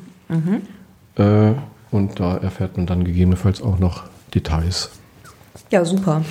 Äh, 1.16 1.52
und 1.90 2.20
da 2.20 2.36
erfährt 2.36 2.76
man 2.76 2.86
dann 2.86 3.04
gegebenenfalls 3.04 3.62
auch 3.62 3.78
noch 3.78 4.04
Details. 4.34 4.90
Ja, 5.70 5.84
super. 5.84 6.22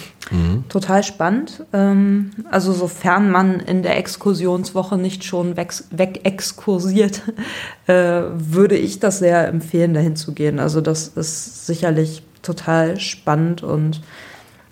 Total 0.70 1.04
spannend. 1.04 1.66
Ähm, 1.74 2.32
also 2.52 2.74
sofern 2.74 3.32
man 3.32 3.60
in 3.60 3.84
der 3.84 3.98
Exkursionswoche 3.98 4.98
nicht 4.98 5.24
schon 5.24 5.58
weg, 5.58 5.74
wegexkursiert, 5.92 7.24
äh, 7.88 8.22
würde 8.34 8.78
ich 8.78 9.00
das 9.00 9.20
sehr 9.20 9.48
empfehlen, 9.48 9.94
dahin 9.94 10.16
zu 10.16 10.34
gehen. 10.34 10.60
Also 10.60 10.82
das 10.82 11.10
ist 11.10 11.66
sicherlich 11.66 12.24
total 12.42 13.00
spannend 13.00 13.64
und 13.64 14.02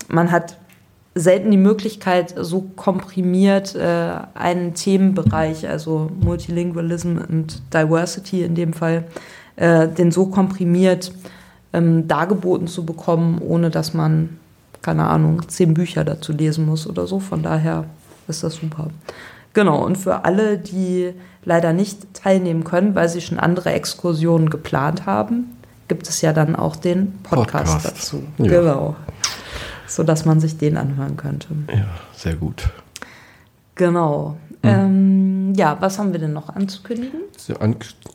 man 0.10 0.32
hat 0.32 0.58
selten 1.18 1.52
die 1.52 1.58
Möglichkeit, 1.58 2.34
so 2.38 2.62
komprimiert 2.76 3.76
äh, 3.76 4.12
einen 4.34 4.74
Themenbereich, 4.74 5.68
also 5.68 6.12
Multilingualism 6.20 7.18
und 7.18 7.62
Diversity 7.74 8.44
in 8.44 8.56
dem 8.56 8.74
Fall, 8.74 9.06
äh, 9.56 9.88
den 9.88 10.12
so 10.12 10.28
komprimiert 10.28 11.12
ähm, 11.74 12.08
dargeboten 12.08 12.68
zu 12.68 12.86
bekommen, 12.86 13.42
ohne 13.42 13.70
dass 13.70 13.94
man, 13.94 14.38
keine 14.82 15.08
Ahnung, 15.08 15.48
zehn 15.48 15.74
Bücher 15.74 16.04
dazu 16.04 16.32
lesen 16.32 16.66
muss 16.66 16.88
oder 16.88 17.08
so. 17.08 17.20
Von 17.20 17.44
daher 17.44 17.86
ist 18.28 18.44
das 18.44 18.56
super. 18.56 18.90
Genau, 19.54 19.84
und 19.84 19.98
für 19.98 20.24
alle, 20.24 20.58
die 20.58 21.14
leider 21.44 21.74
nicht 21.74 22.14
teilnehmen 22.14 22.64
können, 22.64 22.94
weil 22.94 23.10
sie 23.10 23.22
schon 23.22 23.40
andere 23.40 23.72
Exkursionen 23.72 24.50
geplant 24.50 25.06
haben, 25.06 25.58
gibt 25.88 26.10
es 26.10 26.22
ja 26.22 26.34
dann 26.34 26.56
auch 26.56 26.76
den 26.76 27.14
Podcast, 27.24 27.74
Podcast. 27.74 27.86
dazu. 27.86 28.24
Ja. 28.38 28.48
Genau. 28.48 28.96
Sodass 29.88 30.26
man 30.26 30.40
sich 30.40 30.58
den 30.58 30.78
anhören 30.78 31.18
könnte. 31.18 31.48
Ja, 31.74 31.88
sehr 32.14 32.36
gut. 32.36 32.70
Genau. 33.76 34.38
Ähm, 34.64 35.54
ja, 35.56 35.78
was 35.80 36.00
haben 36.00 36.12
wir 36.12 36.20
denn 36.20 36.34
noch 36.34 36.50
anzukündigen? 36.50 37.22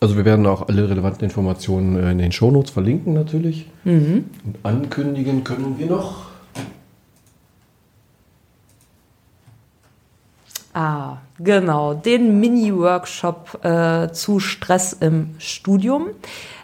Also 0.00 0.16
wir 0.16 0.24
werden 0.24 0.46
auch 0.46 0.68
alle 0.68 0.88
relevanten 0.90 1.24
Informationen 1.24 1.96
äh, 1.96 2.10
in 2.12 2.18
den 2.18 2.32
Shownotes 2.32 2.72
verlinken 2.72 3.14
natürlich. 3.14 3.70
Und 4.44 4.56
ankündigen 4.62 5.44
können 5.44 5.78
wir 5.78 5.86
noch. 5.86 6.26
Ah, 10.74 11.18
genau, 11.38 11.92
den 11.94 12.40
Mini-Workshop 12.40 13.62
äh, 13.62 14.10
zu 14.12 14.40
Stress 14.40 14.94
im 14.94 15.34
Studium. 15.38 16.08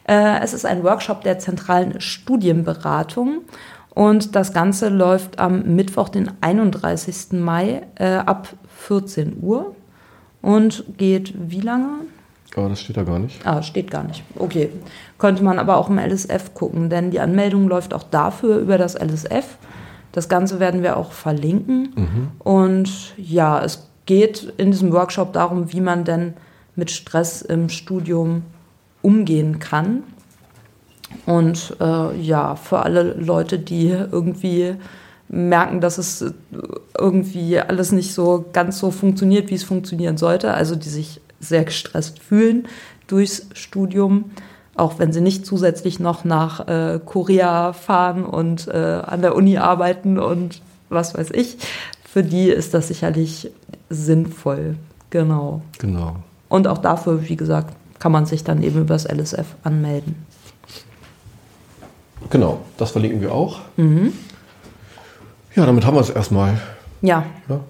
Äh, 0.05 0.41
es 0.41 0.55
ist 0.55 0.65
ein 0.65 0.83
Workshop 0.83 1.23
der 1.23 1.39
zentralen 1.39 2.01
Studienberatung 2.01 3.43
und 3.99 4.37
das 4.37 4.53
Ganze 4.53 4.91
läuft 4.91 5.41
am 5.41 5.75
Mittwoch, 5.75 6.09
den 6.09 6.31
31. 6.41 7.33
Mai 7.33 7.83
äh, 7.97 8.19
ab 8.19 8.47
14 8.87 9.39
Uhr 9.43 9.75
und 10.41 10.85
geht 10.99 11.35
wie 11.37 11.59
lange? 11.59 11.89
Aber 12.55 12.69
das 12.69 12.81
steht 12.81 12.97
da 12.97 13.03
gar 13.03 13.19
nicht. 13.19 13.45
Ah, 13.45 13.61
steht 13.61 13.91
gar 13.91 14.05
nicht. 14.05 14.23
Okay. 14.37 14.71
Könnte 15.19 15.43
man 15.43 15.59
aber 15.59 15.79
auch 15.79 15.91
im 15.91 15.99
LSF 15.99 16.55
gucken, 16.55 16.91
denn 16.91 17.11
die 17.11 17.19
Anmeldung 17.19 17.67
läuft 17.67 17.93
auch 17.93 18.05
dafür 18.05 18.59
über 18.59 18.79
das 18.79 18.95
LSF. 18.95 19.59
Das 20.13 20.29
Ganze 20.29 20.61
werden 20.61 20.85
wir 20.85 20.97
auch 20.97 21.11
verlinken. 21.11 21.89
Und 22.39 23.15
ja, 23.17 23.61
es 23.65 23.91
geht 24.07 24.53
in 24.59 24.71
diesem 24.71 24.93
Workshop 24.93 25.33
darum, 25.33 25.73
wie 25.73 25.81
man 25.81 26.05
denn 26.05 26.35
mit 26.77 26.93
Stress 26.93 27.43
im 27.43 27.69
Studium 27.69 28.45
umgehen 29.03 29.59
kann. 29.59 30.05
Und 31.27 31.77
äh, 31.81 32.17
ja, 32.21 32.57
für 32.57 32.81
alle 32.81 33.15
Leute, 33.15 33.59
die 33.59 33.89
irgendwie 33.89 34.77
merken, 35.29 35.81
dass 35.81 35.99
es 35.99 36.23
äh, 36.23 36.33
irgendwie 36.99 37.59
alles 37.59 37.93
nicht 37.93 38.15
so 38.15 38.47
ganz 38.53 38.79
so 38.79 38.91
funktioniert, 38.91 39.51
wie 39.51 39.55
es 39.55 39.65
funktionieren 39.65 40.17
sollte, 40.17 40.55
also 40.55 40.75
die 40.75 40.89
sich 40.89 41.21
sehr 41.41 41.65
gestresst 41.65 42.19
fühlen 42.19 42.67
durchs 43.07 43.47
Studium, 43.55 44.31
auch 44.75 44.99
wenn 44.99 45.13
sie 45.13 45.21
nicht 45.21 45.47
zusätzlich 45.47 46.01
noch 46.01 46.25
nach 46.25 46.67
äh, 46.69 47.01
Korea 47.05 47.73
fahren 47.73 48.25
und 48.25 48.69
äh, 48.69 49.03
an 49.05 49.23
der 49.23 49.35
Uni 49.35 49.59
arbeiten 49.59 50.19
und 50.19 50.63
was 50.89 51.17
weiß 51.17 51.31
ich. 51.33 51.59
Für 52.05 52.23
die 52.23 52.49
ist 52.49 52.75
das 52.75 52.89
sicherlich 52.89 53.51
sinnvoll. 53.91 54.77
Genau. 55.11 55.63
Genau. 55.79 56.17
Und 56.49 56.67
auch 56.67 56.79
dafür, 56.79 57.29
wie 57.29 57.37
gesagt, 57.37 57.75
kann 57.99 58.13
man 58.13 58.27
sich 58.27 58.45
dann 58.45 58.63
eben 58.63 58.81
über 58.81 58.95
das 58.95 59.05
LSF 59.05 59.57
anmelden. 59.65 60.15
Genau, 62.31 62.61
das 62.77 62.91
verlinken 62.91 63.21
wir 63.21 63.33
auch. 63.33 63.61
Mhm. 63.77 64.13
Ja, 65.55 65.67
damit 65.67 65.85
haben 65.85 65.97
wir 65.97 66.01
es 66.01 66.11
erstmal. 66.11 66.61
Ja, 67.01 67.25
Ja? 67.49 67.61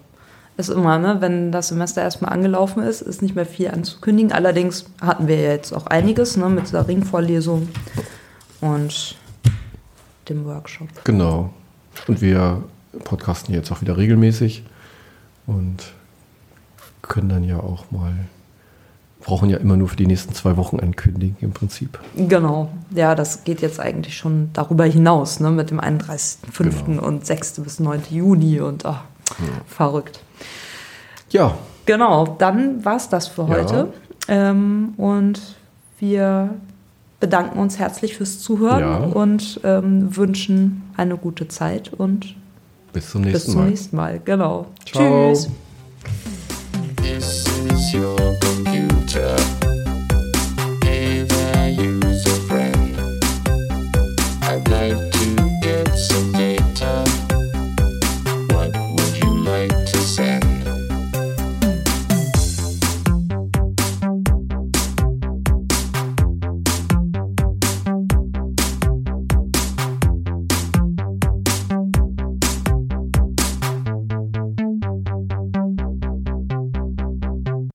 ist 0.58 0.70
immer, 0.70 0.98
ne? 0.98 1.18
wenn 1.20 1.52
das 1.52 1.68
Semester 1.68 2.02
erstmal 2.02 2.32
angelaufen 2.32 2.82
ist, 2.82 3.00
ist 3.00 3.22
nicht 3.22 3.36
mehr 3.36 3.46
viel 3.46 3.70
anzukündigen. 3.70 4.32
Allerdings 4.32 4.86
hatten 5.00 5.28
wir 5.28 5.40
jetzt 5.40 5.72
auch 5.72 5.86
einiges 5.86 6.36
ne? 6.36 6.48
mit 6.48 6.66
dieser 6.66 6.88
Ringvorlesung 6.88 7.68
und 8.60 9.16
dem 10.28 10.44
Workshop. 10.44 10.88
Genau. 11.04 11.50
Und 12.08 12.20
wir 12.20 12.64
podcasten 13.04 13.54
jetzt 13.54 13.70
auch 13.70 13.80
wieder 13.80 13.96
regelmäßig 13.96 14.64
und 15.46 15.92
können 17.02 17.28
dann 17.28 17.44
ja 17.44 17.60
auch 17.60 17.90
mal, 17.92 18.12
brauchen 19.28 19.50
ja 19.50 19.58
immer 19.58 19.76
nur 19.76 19.88
für 19.88 19.96
die 19.96 20.06
nächsten 20.06 20.32
zwei 20.32 20.56
Wochen 20.56 20.80
ankündigen 20.80 21.36
im 21.42 21.50
Prinzip. 21.52 21.98
Genau, 22.16 22.70
ja, 22.94 23.14
das 23.14 23.44
geht 23.44 23.60
jetzt 23.60 23.78
eigentlich 23.78 24.16
schon 24.16 24.48
darüber 24.54 24.84
hinaus, 24.86 25.38
ne, 25.38 25.50
mit 25.50 25.70
dem 25.70 25.78
31.05. 25.80 26.84
Genau. 26.86 27.02
und 27.06 27.26
6. 27.26 27.60
bis 27.60 27.78
9. 27.78 28.00
Juni 28.10 28.58
und 28.60 28.86
ach, 28.86 29.02
verrückt. 29.66 30.20
Ja, 31.30 31.58
Genau, 31.84 32.36
dann 32.38 32.84
war 32.86 32.96
es 32.96 33.08
das 33.10 33.28
für 33.28 33.42
Ja. 33.42 33.48
heute. 33.48 33.92
Ähm, 34.28 34.94
und 34.98 35.40
wir 35.98 36.54
bedanken 37.20 37.58
uns 37.58 37.78
herzlich 37.78 38.16
fürs 38.16 38.40
Zuhören 38.40 38.80
Ja. 38.80 38.96
und 38.98 39.60
ähm, 39.64 40.14
wünschen 40.16 40.82
eine 40.96 41.16
gute 41.18 41.48
Zeit 41.48 41.92
und 41.92 42.34
bis 42.94 43.10
zum 43.10 43.22
bis 43.22 43.32
nächsten 43.32 43.52
zum 43.52 43.60
Mal. 43.60 43.68
nächsten 43.70 43.96
Mal. 43.96 44.20
Genau. 44.24 44.66
Ciao. 44.86 45.32
Tschüss. 45.34 45.48
later. 49.14 49.57